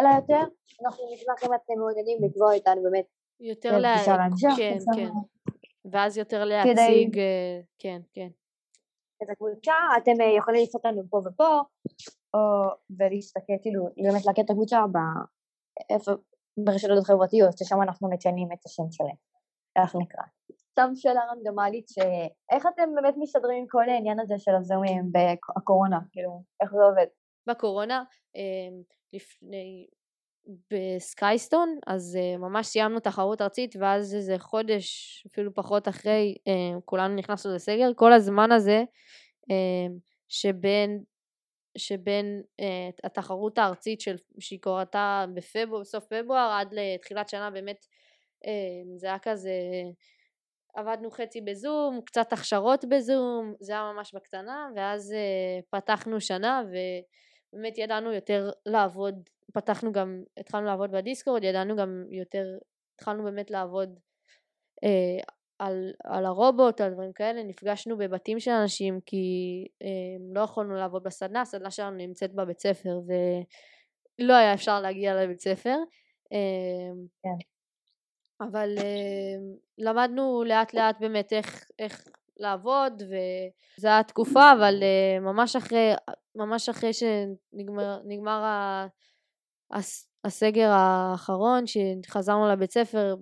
אלא 0.00 0.08
יותר 0.08 0.42
אנחנו 0.84 1.04
נשמח 1.12 1.44
אם 1.44 1.54
אתם 1.54 1.74
מעוניינים 1.78 2.18
לקבוע 2.24 2.52
איתנו 2.52 2.82
באמת 2.82 3.06
יותר 3.40 3.78
לה... 3.78 3.94
כן, 4.56 4.78
כן, 4.96 5.08
ואז 5.92 6.18
יותר 6.18 6.44
להציג, 6.44 7.18
אה, 7.18 7.60
כן, 7.78 8.00
כן. 8.14 8.28
את 9.22 9.30
הקבוצה, 9.30 9.72
אתם 10.02 10.20
אה, 10.20 10.36
יכולים 10.38 10.62
לצפות 10.62 10.84
לנו 10.84 11.02
פה 11.10 11.16
ופה, 11.16 11.60
או, 12.34 12.40
ולהסתכל, 12.98 13.52
כאילו, 13.62 13.84
באמת 13.96 14.26
להכיר 14.26 14.44
את 14.44 14.50
הקבוצה 14.50 14.84
ברשתות 16.56 16.98
החברתיות, 17.02 17.58
ששם 17.58 17.82
אנחנו 17.82 18.10
מציינים 18.10 18.48
את 18.52 18.66
השם 18.66 18.90
שלהם, 18.90 19.16
איך 19.76 19.96
נקרא. 19.96 20.24
סתם 20.70 20.90
שאלה 20.94 21.20
רנדומלית, 21.30 21.88
שאיך 21.88 22.66
אתם 22.74 22.94
באמת 22.94 23.14
מסתדרים 23.18 23.58
עם 23.58 23.66
כל 23.68 23.88
העניין 23.88 24.20
הזה 24.20 24.34
של 24.38 24.54
הזומים 24.54 25.04
בקורונה, 25.12 25.98
כאילו, 26.12 26.42
איך 26.60 26.70
זה 26.72 26.82
עובד? 26.82 27.06
בקורונה, 27.46 28.04
אמ, 28.36 28.82
לפני, 29.14 29.86
בסקייסטון, 30.70 31.78
אז 31.86 32.18
uh, 32.20 32.38
ממש 32.38 32.66
סיימנו 32.66 33.00
תחרות 33.00 33.42
ארצית, 33.42 33.74
ואז 33.80 34.14
איזה 34.14 34.38
חודש, 34.38 35.22
אפילו 35.32 35.54
פחות 35.54 35.88
אחרי, 35.88 36.34
uh, 36.48 36.80
כולנו 36.84 37.14
נכנסנו 37.14 37.54
לסגר. 37.54 37.90
כל 37.96 38.12
הזמן 38.12 38.52
הזה, 38.52 38.82
uh, 39.50 39.92
שבין 40.28 41.02
שבין 41.78 42.42
uh, 42.60 42.64
התחרות 43.04 43.58
הארצית 43.58 44.00
של, 44.00 44.16
שהיא 44.40 44.60
קורתה 44.62 45.24
בפברואר, 45.34 45.80
בסוף 45.80 46.04
פברואר 46.04 46.56
עד 46.60 46.74
לתחילת 46.74 47.28
שנה 47.28 47.50
באמת 47.50 47.86
uh, 48.44 48.48
זה 48.96 49.06
היה 49.06 49.18
כזה 49.18 49.50
עבדנו 50.74 51.10
חצי 51.10 51.40
בזום, 51.40 52.00
קצת 52.06 52.32
הכשרות 52.32 52.84
בזום, 52.84 53.54
זה 53.60 53.72
היה 53.72 53.92
ממש 53.94 54.14
בקטנה 54.14 54.68
ואז 54.76 55.12
uh, 55.12 55.62
פתחנו 55.70 56.20
שנה 56.20 56.62
ובאמת 57.54 57.78
ידענו 57.78 58.12
יותר 58.12 58.50
לעבוד, 58.66 59.28
פתחנו 59.52 59.92
גם, 59.92 60.22
התחלנו 60.36 60.66
לעבוד 60.66 60.90
בדיסקורד, 60.90 61.44
ידענו 61.44 61.76
גם 61.76 62.04
יותר, 62.10 62.44
התחלנו 62.94 63.24
באמת 63.24 63.50
לעבוד 63.50 63.98
uh, 64.84 65.34
על, 65.58 65.92
על 66.04 66.26
הרובוט, 66.26 66.80
על 66.80 66.92
דברים 66.92 67.12
כאלה, 67.12 67.42
נפגשנו 67.42 67.96
בבתים 67.96 68.40
של 68.40 68.50
אנשים 68.50 69.00
כי 69.06 69.16
אה, 69.82 69.88
לא 70.34 70.40
יכולנו 70.40 70.74
לעבוד 70.74 71.02
בסדנה, 71.02 71.40
הסדנה 71.40 71.70
שלנו 71.70 71.96
נמצאת 71.96 72.34
בבית 72.34 72.60
ספר 72.60 73.00
ולא 74.18 74.34
היה 74.34 74.54
אפשר 74.54 74.80
להגיע 74.80 75.14
לבית 75.14 75.40
ספר. 75.40 75.76
אה, 76.32 76.92
כן. 77.22 77.46
אבל 78.40 78.74
אה, 78.78 79.36
למדנו 79.78 80.44
לאט 80.46 80.74
לאט 80.74 81.00
באמת 81.00 81.32
איך, 81.32 81.64
איך 81.78 82.08
לעבוד 82.36 83.02
וזו 83.02 83.88
הייתה 83.88 84.08
תקופה 84.08 84.52
אבל 84.52 84.82
אה, 84.82 85.20
ממש 85.20 85.56
אחרי 85.56 85.92
ממש 86.34 86.68
אחרי 86.68 86.90
שנגמר 86.92 88.44
ה, 88.44 88.86
הסגר 90.24 90.68
האחרון 90.70 91.64
שחזרנו 91.66 92.48
לבית 92.48 92.70
ספר 92.70 93.14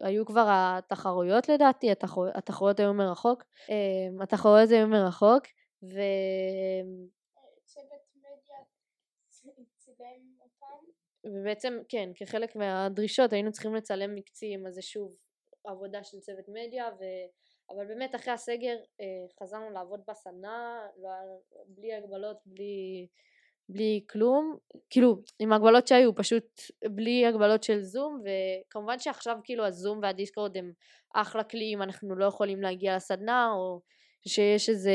היו 0.00 0.26
כבר 0.26 0.46
התחרויות 0.48 1.48
לדעתי, 1.48 1.90
התחרויות, 1.90 2.36
התחרויות 2.36 2.80
היו 2.80 2.94
מרחוק, 2.94 3.44
אמ, 3.68 4.22
התחרויות 4.22 4.70
היו 4.70 4.88
מרחוק 4.88 5.42
ו... 5.82 5.98
ובעצם 11.26 11.78
כן 11.88 12.10
כחלק 12.14 12.56
מהדרישות 12.56 13.32
היינו 13.32 13.52
צריכים 13.52 13.74
לצלם 13.74 14.14
מקצים 14.14 14.66
אז 14.66 14.74
זה 14.74 14.82
שוב 14.82 15.16
עבודה 15.64 16.04
של 16.04 16.20
צוות 16.20 16.48
מדיה 16.48 16.88
ו... 16.88 17.04
אבל 17.70 17.86
באמת 17.86 18.14
אחרי 18.14 18.32
הסגר 18.32 18.76
אה, 19.00 19.06
חזרנו 19.40 19.70
לעבוד 19.70 20.00
בסדנה 20.08 20.86
לא 21.02 21.10
בלי 21.66 21.94
הגבלות 21.94 22.36
בלי 22.46 23.06
בלי 23.68 24.04
כלום, 24.10 24.56
כאילו 24.90 25.22
עם 25.38 25.52
הגבלות 25.52 25.86
שהיו, 25.86 26.14
פשוט 26.14 26.60
בלי 26.84 27.26
הגבלות 27.26 27.62
של 27.62 27.82
זום 27.82 28.22
וכמובן 28.24 28.98
שעכשיו 28.98 29.38
כאילו 29.44 29.66
הזום 29.66 29.98
והדיסקורד 30.02 30.56
הם 30.56 30.72
אחלה 31.14 31.44
כלי 31.44 31.74
אם 31.74 31.82
אנחנו 31.82 32.16
לא 32.16 32.24
יכולים 32.24 32.62
להגיע 32.62 32.96
לסדנה 32.96 33.52
או 33.52 33.80
שיש 34.28 34.68
איזה 34.68 34.92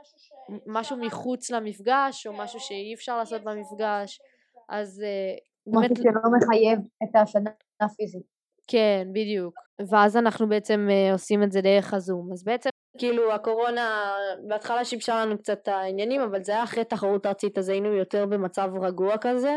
משהו, 0.00 0.18
ש... 0.18 0.32
משהו 0.66 0.96
מחוץ 0.96 1.50
למפגש 1.50 2.26
או 2.26 2.32
משהו 2.32 2.60
שאי 2.60 2.94
אפשר 2.94 3.18
לעשות 3.18 3.42
במפגש. 3.44 4.20
אז 4.68 5.02
אה, 5.02 5.36
באמת... 5.66 5.90
משהו 5.90 6.04
שלא 6.04 6.30
מחייב 6.38 6.78
את 7.02 7.16
הסדנה 7.22 7.50
הפיזית. 7.80 8.39
כן 8.70 9.08
בדיוק. 9.12 9.54
ואז 9.90 10.16
אנחנו 10.16 10.48
בעצם 10.48 10.88
אה, 10.90 11.12
עושים 11.12 11.42
את 11.42 11.52
זה 11.52 11.60
דרך 11.60 11.94
הזום. 11.94 12.28
אז 12.32 12.44
בעצם 12.44 12.70
כאילו 12.98 13.32
הקורונה 13.32 14.14
בהתחלה 14.48 14.84
שיבשה 14.84 15.24
לנו 15.24 15.38
קצת 15.38 15.58
את 15.62 15.68
העניינים 15.68 16.20
אבל 16.20 16.44
זה 16.44 16.52
היה 16.52 16.64
אחרי 16.64 16.84
תחרות 16.84 17.26
ארצית 17.26 17.58
אז 17.58 17.68
היינו 17.68 17.94
יותר 17.94 18.26
במצב 18.26 18.70
רגוע 18.82 19.14
כזה. 19.20 19.56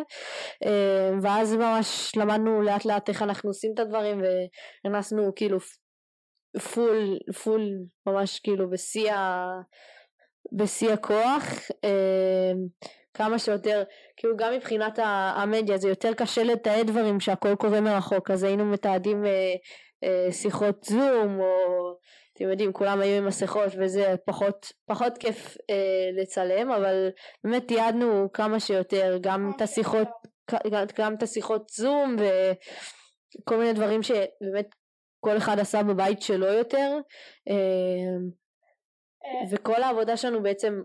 אה, 0.66 1.12
ואז 1.22 1.56
ממש 1.56 2.12
למדנו 2.18 2.62
לאט 2.62 2.86
לאט 2.86 3.10
איך 3.10 3.22
אנחנו 3.22 3.50
עושים 3.50 3.72
את 3.74 3.80
הדברים 3.80 4.22
ונכנסנו 4.86 5.32
כאילו 5.36 5.58
פול 6.74 7.18
פול 7.44 7.62
ממש 8.08 8.40
כאילו 8.40 8.70
בשיא 8.70 9.14
ה... 9.14 9.46
בשיא 10.58 10.92
הכוח. 10.92 11.44
אה, 11.84 12.52
כמה 13.14 13.40
שיותר, 13.40 13.84
כאילו 14.18 14.38
גם 14.38 14.54
מבחינת 14.54 15.00
המדיה 15.36 15.78
זה 15.78 15.90
יותר 15.90 16.14
קשה 16.14 16.44
לתעד 16.44 16.88
דברים 16.88 17.20
שהכל 17.20 17.56
קורה 17.56 17.82
מרחוק, 17.82 18.32
אז 18.32 18.44
היינו 18.44 18.66
מתעדים 18.66 19.26
אה, 19.26 19.54
אה, 20.04 20.32
שיחות 20.32 20.84
זום 20.84 21.40
או 21.40 21.54
אתם 22.34 22.50
יודעים 22.50 22.74
כולם 22.74 23.02
היו 23.02 23.18
עם 23.18 23.28
מסכות 23.28 23.72
וזה 23.78 24.16
פחות, 24.26 24.72
פחות 24.86 25.18
כיף 25.18 25.58
אה, 25.70 26.22
לצלם 26.22 26.72
אבל 26.72 27.10
באמת 27.44 27.68
תיעדנו 27.68 28.30
כמה 28.34 28.60
שיותר 28.60 29.18
גם 29.22 29.52
את 29.56 29.62
השיחות 29.62 30.08
גם 30.98 31.14
את 31.14 31.24
השיחות 31.24 31.70
זום 31.70 32.16
וכל 32.20 33.58
מיני 33.58 33.74
דברים 33.74 34.04
שבאמת 34.04 34.76
כל 35.20 35.38
אחד 35.38 35.60
עשה 35.60 35.84
בבית 35.84 36.22
שלו 36.22 36.46
יותר 36.46 37.00
אה, 37.50 38.16
וכל 39.52 39.84
העבודה 39.84 40.18
שלנו 40.18 40.44
בעצם 40.44 40.82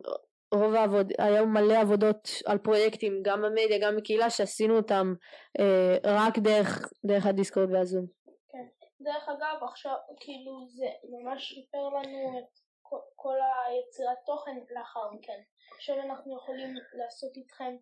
רוב 0.55 0.75
העבוד, 0.75 1.13
היה 1.19 1.45
מלא 1.45 1.81
עבודות 1.81 2.29
על 2.47 2.59
פרויקטים 2.59 3.23
גם 3.23 3.43
במדיה 3.43 3.79
גם 3.81 3.97
בקהילה 3.97 4.31
שעשינו 4.31 4.77
אותם 4.77 5.15
אה, 5.59 5.97
רק 6.05 6.39
דרך, 6.39 6.93
דרך 7.07 7.27
הדיסקורד 7.27 7.71
והזום. 7.73 8.07
כן. 8.53 8.67
דרך 9.01 9.29
אגב 9.29 9.69
עכשיו 9.69 9.93
כאילו 10.21 10.67
זה 10.69 10.87
ממש 11.11 11.45
שיפר 11.45 11.89
לנו 11.89 12.39
את 12.39 12.68
כל 13.17 13.37
היצירת 13.67 14.19
תוכן 14.27 14.57
לאחר 14.71 15.11
מכן. 15.13 15.41
עכשיו 15.77 16.01
אנחנו 16.01 16.37
יכולים 16.37 16.75
לעשות 16.93 17.37
איתכם 17.37 17.77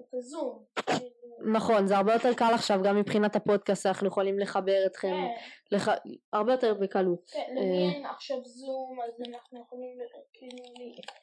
את 0.00 0.14
הזום. 0.14 0.64
נכון, 1.52 1.86
זה 1.86 1.96
הרבה 1.96 2.12
יותר 2.12 2.34
קל 2.34 2.54
עכשיו 2.54 2.78
גם 2.84 2.96
מבחינת 2.96 3.36
הפודקאסט 3.36 3.86
אנחנו 3.86 4.08
יכולים 4.08 4.38
לחבר 4.38 4.86
אתכם 4.86 5.08
כן. 5.08 5.76
לח... 5.76 5.88
הרבה 6.32 6.52
יותר 6.52 6.74
בקלות. 6.74 7.30
כן, 7.30 7.46
למי 7.50 7.88
אה, 7.88 7.94
אין 7.94 8.06
עכשיו 8.06 8.44
זום 8.44 8.98
אז 9.04 9.22
אנחנו 9.28 9.60
יכולים 9.60 9.98
כאילו 10.32 10.64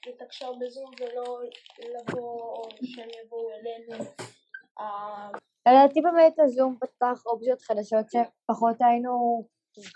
לתקשר 0.07 0.51
בזום 0.53 0.91
ולא 0.99 1.39
לבוא 1.79 2.41
או 2.41 2.69
שהם 2.83 3.09
יבואו 3.25 3.49
אלינו. 3.51 4.03
אה, 4.79 5.29
לדעתי 5.67 6.01
באמת 6.01 6.39
הזום 6.39 6.77
פתח 6.79 7.25
אופציות 7.25 7.61
חדשות 7.61 8.05
שפחות 8.11 8.75
היינו 8.79 9.43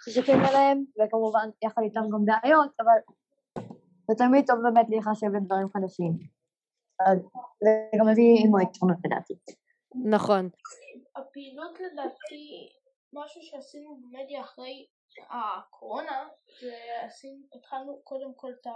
חשופים 0.03 0.39
אליהם 0.49 0.83
וכמובן 0.99 1.49
יחד 1.63 1.81
איתם 1.81 2.01
גם 2.01 2.25
בעיות 2.25 2.71
אבל 2.79 2.99
זה 4.11 4.15
תמיד 4.17 4.45
טוב 4.47 4.55
באמת 4.63 4.85
להיחשב 4.89 5.27
לדברים 5.35 5.67
חדשים. 5.73 6.11
אז 6.99 7.17
זה 7.63 7.69
גם 7.99 8.07
מביא 8.07 8.43
עמו 8.45 8.59
יתרונות 8.59 8.97
לדעתי. 9.05 9.33
נכון. 10.05 10.49
הפעילות 11.15 11.79
לדעתי, 11.79 12.69
משהו 13.13 13.41
שעשינו 13.41 13.99
במדיה 14.01 14.41
אחרי 14.41 14.85
הקורונה, 15.29 16.27
זה 16.61 16.75
עשינו, 17.05 17.37
התחלנו 17.55 18.01
קודם 18.03 18.33
כל 18.35 18.51
את 18.61 18.67
ה... 18.67 18.71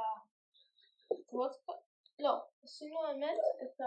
לא, 2.20 2.42
עשינו 2.64 2.96
באמת 3.08 3.40
את 3.64 3.82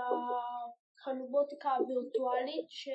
החלובוטיקה 0.99 1.71
הווירטואלית 1.71 2.71
ש... 2.71 2.89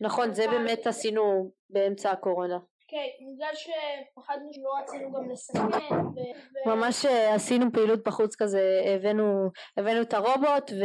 נכון, 0.00 0.34
זה 0.34 0.46
באמת 0.48 0.86
עשינו 0.86 1.50
באמצע 1.70 2.10
הקורונה. 2.10 2.58
כן, 2.88 3.06
בגלל 3.34 3.54
שפחדנו 3.54 4.52
שלא 4.52 4.70
רצינו 4.82 5.12
גם 5.12 5.30
לסכן. 5.30 5.94
ו... 5.94 6.68
ממש 6.68 7.06
אה, 7.06 7.34
עשינו 7.34 7.66
פעילות 7.72 8.04
בחוץ 8.04 8.36
כזה, 8.36 8.82
הבאנו, 8.94 9.50
הבאנו 9.76 10.02
את 10.02 10.14
הרובוט 10.14 10.70
ו... 10.70 10.84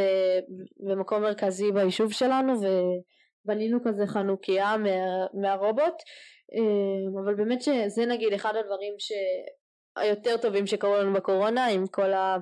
במקום 0.89 1.21
מרכזי 1.21 1.71
ביישוב 1.71 2.11
שלנו 2.11 2.53
ובנינו 2.53 3.79
כזה 3.85 4.07
חנוכיה 4.07 4.77
מה... 4.77 4.89
מהרובוט, 5.41 5.95
אה, 6.53 7.23
אבל 7.23 7.35
באמת 7.35 7.61
שזה 7.61 8.05
נגיד 8.05 8.33
אחד 8.33 8.53
הדברים 8.55 8.93
שהיותר 8.97 10.37
טובים 10.37 10.67
שקרו 10.67 10.97
לנו 10.97 11.13
בקורונה 11.13 11.67
עם 11.67 11.87
כל 11.87 12.13
ה... 12.13 12.37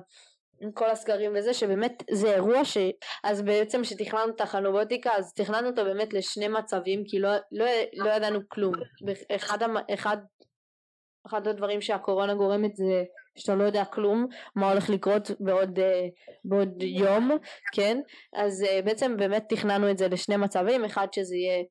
עם 0.60 0.72
כל 0.72 0.90
הסגרים 0.90 1.32
וזה 1.36 1.54
שבאמת 1.54 2.02
זה 2.10 2.34
אירוע 2.34 2.64
ש... 2.64 2.78
אז 3.24 3.42
בעצם 3.42 3.82
כשתכננו 3.82 4.28
את 4.28 4.40
החנובוטיקה 4.40 5.10
אז 5.16 5.34
תכננו 5.34 5.68
אותו 5.68 5.84
באמת 5.84 6.12
לשני 6.12 6.48
מצבים 6.48 7.02
כי 7.06 7.18
לא, 7.18 7.30
לא, 7.52 7.66
לא 7.92 8.10
ידענו 8.10 8.40
כלום. 8.48 8.74
אחד, 9.36 9.58
אחד, 9.94 10.16
אחד 11.26 11.48
הדברים 11.48 11.80
שהקורונה 11.80 12.34
גורמת 12.34 12.76
זה 12.76 13.04
שאתה 13.38 13.54
לא 13.54 13.64
יודע 13.64 13.84
כלום 13.84 14.26
מה 14.56 14.70
הולך 14.70 14.90
לקרות 14.90 15.30
בעוד, 15.40 15.78
אה, 15.78 16.06
בעוד 16.44 16.82
יום 16.82 17.30
כן? 17.74 18.00
אז 18.36 18.64
אה, 18.68 18.82
בעצם 18.82 19.16
באמת 19.16 19.44
תכננו 19.48 19.90
את 19.90 19.98
זה 19.98 20.08
לשני 20.08 20.36
מצבים 20.36 20.84
אחד 20.84 21.06
שזה 21.12 21.36
יהיה 21.36 21.64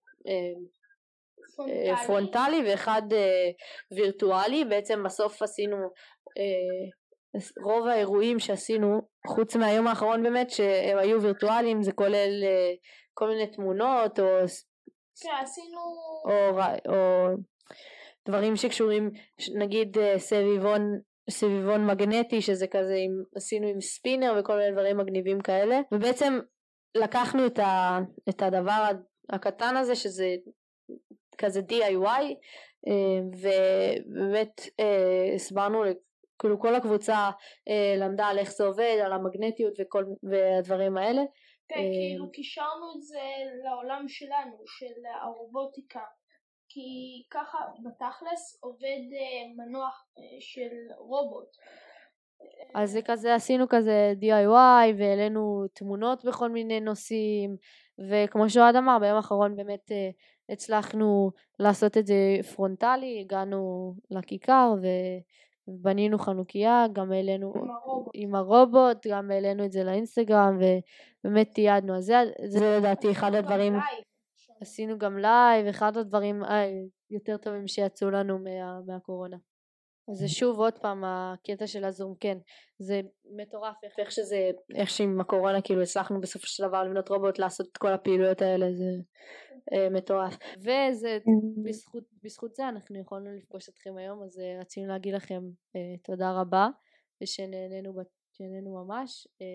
פרונטלי, 1.55 1.91
אה, 1.91 2.05
פרונטלי 2.05 2.63
ואחד 2.65 3.01
וירטואלי. 3.91 4.65
בעצם 4.65 5.03
בסוף 5.03 5.41
עשינו 5.41 5.77
רוב 7.63 7.87
האירועים 7.87 8.39
שעשינו 8.39 9.01
חוץ 9.27 9.55
מהיום 9.55 9.87
האחרון 9.87 10.23
באמת 10.23 10.49
שהם 10.49 10.97
היו 10.97 11.21
וירטואליים 11.21 11.83
זה 11.83 11.91
כולל 11.91 12.43
uh, 12.43 12.77
כל 13.13 13.27
מיני 13.29 13.47
תמונות 13.47 14.19
או 14.19 14.25
כן 15.21 15.29
עשינו 15.41 15.79
או, 16.25 16.59
או 16.89 17.27
דברים 18.27 18.55
שקשורים 18.55 19.11
נגיד 19.55 19.97
uh, 19.97 20.17
סביבון 20.17 20.99
סביבון 21.29 21.85
מגנטי 21.85 22.41
שזה 22.41 22.67
כזה 22.67 22.95
עם, 22.95 23.11
עשינו 23.35 23.67
עם 23.67 23.81
ספינר 23.81 24.35
וכל 24.39 24.57
מיני 24.57 24.71
דברים 24.71 24.97
מגניבים 24.97 25.41
כאלה. 25.41 25.79
ובעצם 25.91 26.39
לקחנו 26.95 27.45
את, 27.45 27.59
ה, 27.59 27.99
את 28.29 28.41
הדבר 28.41 28.85
הקטן 29.29 29.77
הזה 29.77 29.95
שזה 29.95 30.35
כזה 31.37 31.61
DIY 31.69 32.23
אה, 32.87 33.19
ובאמת 33.27 34.61
הסברנו 35.35 35.83
כאילו 36.39 36.59
כל 36.59 36.75
הקבוצה 36.75 37.29
אה, 37.67 37.95
למדה 37.97 38.27
על 38.27 38.39
איך 38.39 38.51
זה 38.51 38.63
עובד, 38.63 38.97
על 39.05 39.13
המגנטיות 39.13 39.73
וכל, 39.79 40.05
והדברים 40.23 40.97
האלה. 40.97 41.21
כן, 41.67 41.75
אה, 41.75 41.81
כאילו 41.81 42.31
קישרנו 42.31 42.93
את 42.95 43.01
זה 43.01 43.21
לעולם 43.63 44.05
שלנו, 44.07 44.57
של 44.65 45.05
הרובוטיקה, 45.21 46.03
כי 46.69 47.23
ככה 47.31 47.57
בתכלס 47.83 48.59
עובד 48.61 49.01
אה, 49.13 49.65
מנוח 49.65 50.05
אה, 50.17 50.37
של 50.39 50.75
רובוט. 50.97 51.57
אז 52.75 52.91
זה 52.91 53.01
כזה 53.01 53.35
עשינו 53.35 53.65
כזה 53.69 54.13
DIY 54.21 54.93
והעלינו 54.97 55.65
תמונות 55.73 56.25
בכל 56.25 56.49
מיני 56.49 56.79
נושאים 56.79 57.57
וכמו 58.09 58.49
שאוהד 58.49 58.75
אמר 58.75 58.97
ביום 58.99 59.15
האחרון 59.15 59.55
באמת 59.55 59.91
אה, 59.91 60.09
הצלחנו 60.49 61.31
לעשות 61.59 61.97
את 61.97 62.05
זה 62.05 62.15
פרונטלי 62.55 63.19
הגענו 63.21 63.93
לכיכר 64.11 64.73
ו... 64.81 64.85
בנינו 65.81 66.19
חנוכיה, 66.19 66.85
גם 66.93 67.11
העלינו 67.11 67.53
עם 67.55 67.71
הרובוט. 67.71 68.11
עם 68.13 68.35
הרובוט, 68.35 69.07
גם 69.07 69.31
העלינו 69.31 69.65
את 69.65 69.71
זה 69.71 69.83
לאינסטגרם 69.83 70.59
ובאמת 71.23 71.49
תיעדנו, 71.53 71.97
אז 71.97 72.05
זה, 72.05 72.15
זה 72.45 72.77
לדעתי 72.77 73.11
אחד 73.11 73.35
הדברים, 73.35 73.73
עשינו 74.61 74.97
גם 74.97 75.17
לייב, 75.17 75.65
אחד 75.65 75.97
הדברים 75.97 76.43
היותר 77.09 77.37
טובים 77.37 77.67
שיצאו 77.67 78.09
לנו 78.09 78.39
מה, 78.39 78.81
מהקורונה. 78.85 79.37
זה 80.13 80.27
שוב 80.27 80.59
עוד 80.59 80.79
פעם 80.79 81.03
הקטע 81.05 81.67
של 81.67 81.85
הזום 81.85 82.15
כן 82.19 82.37
זה 82.79 83.01
מטורף 83.37 83.75
איך, 83.83 83.93
איך 83.99 84.11
שזה 84.11 84.51
איך 84.75 84.89
שעם 84.89 85.21
הקורונה 85.21 85.61
כאילו 85.61 85.81
הצלחנו 85.81 86.21
בסופו 86.21 86.47
של 86.47 86.67
דבר 86.67 86.83
לבנות 86.83 87.09
רובוט 87.09 87.39
לעשות 87.39 87.67
את 87.71 87.77
כל 87.77 87.93
הפעילויות 87.93 88.41
האלה 88.41 88.65
זה 88.73 88.91
אה, 89.73 89.89
מטורף. 89.89 90.37
וזה 90.57 91.17
בזכות, 91.63 92.03
בזכות 92.23 92.55
זה 92.55 92.67
אנחנו 92.69 92.99
יכולנו 92.99 93.29
לפגוש 93.37 93.69
אתכם 93.69 93.97
היום 93.97 94.23
אז 94.23 94.39
אה, 94.39 94.59
רצינו 94.61 94.87
להגיד 94.87 95.13
לכם 95.13 95.41
אה, 95.75 95.97
תודה 96.03 96.31
רבה 96.31 96.67
ושנהנינו 97.23 97.93
שנהנינו 98.39 98.85
ממש 98.85 99.27
אה, 99.41 99.45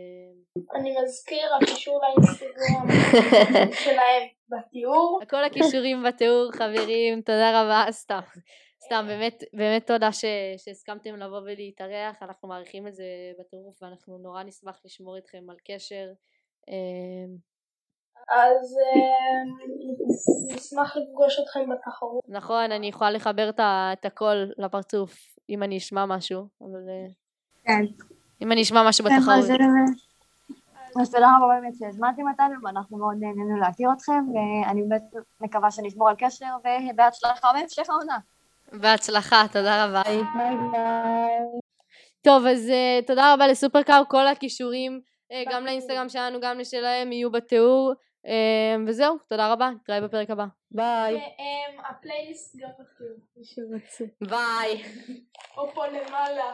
אני 0.81 0.95
מזכיר 1.03 1.55
הקישור 1.63 2.01
לאינסטגרם 2.03 2.89
שלהם 3.85 4.29
בתיאור 4.49 5.21
כל 5.31 5.45
הכישורים 5.45 6.03
בתיאור 6.03 6.51
חברים 6.53 7.23
תודה 7.23 7.63
רבה 7.63 7.93
סתם 7.93 8.21
סתם 8.85 9.05
באמת 9.09 9.45
באמת 9.53 9.87
תודה 9.87 10.13
ש, 10.13 10.25
שהסכמתם 10.57 11.17
לבוא 11.17 11.41
ולהתארח 11.41 12.23
אנחנו 12.23 12.49
מעריכים 12.49 12.89
את 12.89 12.95
זה 12.95 13.05
בטירוף 13.39 13.83
ואנחנו 13.83 14.19
נורא 14.19 14.43
נשמח 14.43 14.81
לשמור 14.85 15.17
איתכם 15.17 15.51
על 15.51 15.57
קשר 15.65 16.13
אה, 16.69 17.35
אז 18.29 18.77
אה, 18.77 19.43
נשמח 20.55 20.97
לפגוש 20.97 21.41
אתכם 21.41 21.71
בתחרות. 21.71 22.25
נכון, 22.29 22.73
אני 22.73 22.87
יכולה 22.87 23.11
לחבר 23.11 23.51
את 23.93 24.05
הכל 24.05 24.45
לפרצוף 24.59 25.15
אם 25.49 25.63
אני 25.63 25.79
אשמע 25.79 26.07
משהו, 26.07 26.49
אבל... 26.61 26.89
אה, 26.89 27.07
כן. 27.65 27.85
אם 28.43 28.53
אני 28.53 28.63
אשמע 28.63 28.89
משהו 28.89 29.05
כן, 29.05 29.17
בתחרות. 29.17 29.61
אז 31.01 31.11
תודה 31.11 31.29
רבה 31.37 31.55
באמת 31.61 31.75
שהזמנתם 31.79 32.23
אותנו 32.29 32.55
ואנחנו 32.63 32.99
מאוד 32.99 33.17
נהנינו 33.21 33.57
להכיר 33.57 33.89
אתכם 33.97 34.25
ואני 34.35 34.83
באמת 34.83 35.03
מקווה 35.41 35.71
שנשמור 35.71 36.09
על 36.09 36.15
קשר 36.19 36.47
ובהצלחה 36.91 37.53
בהמשך 37.53 37.91
העונה. 37.91 38.19
בהצלחה, 38.81 39.45
תודה 39.53 39.85
רבה. 39.85 40.03
ביי 40.03 40.23
ביי. 40.35 40.57
טוב, 42.23 42.47
אז 42.47 42.73
תודה 43.07 43.35
רבה 43.35 43.47
לסופרקאר, 43.47 44.03
כל 44.09 44.27
הקישורים 44.27 45.01
גם 45.51 45.65
לאינסטגרם 45.65 46.09
שלנו, 46.09 46.41
גם 46.41 46.59
לשלהם, 46.59 47.13
יהיו 47.13 47.31
בתיאור. 47.31 47.93
אמ, 48.27 48.85
וזהו, 48.89 49.17
תודה 49.29 49.53
רבה, 49.53 49.71
נתראה 49.71 50.01
בפרק 50.01 50.31
הבא. 50.31 50.45
ביי. 50.71 51.21
הפלייליסט 51.91 52.57
גם 52.57 52.69
בתיאור, 52.69 53.19
מי 53.37 53.45
שרוצה. 53.45 54.05
ביי. 54.21 54.83
או 55.57 55.75
פה 55.75 55.87
למעלה. 55.87 56.53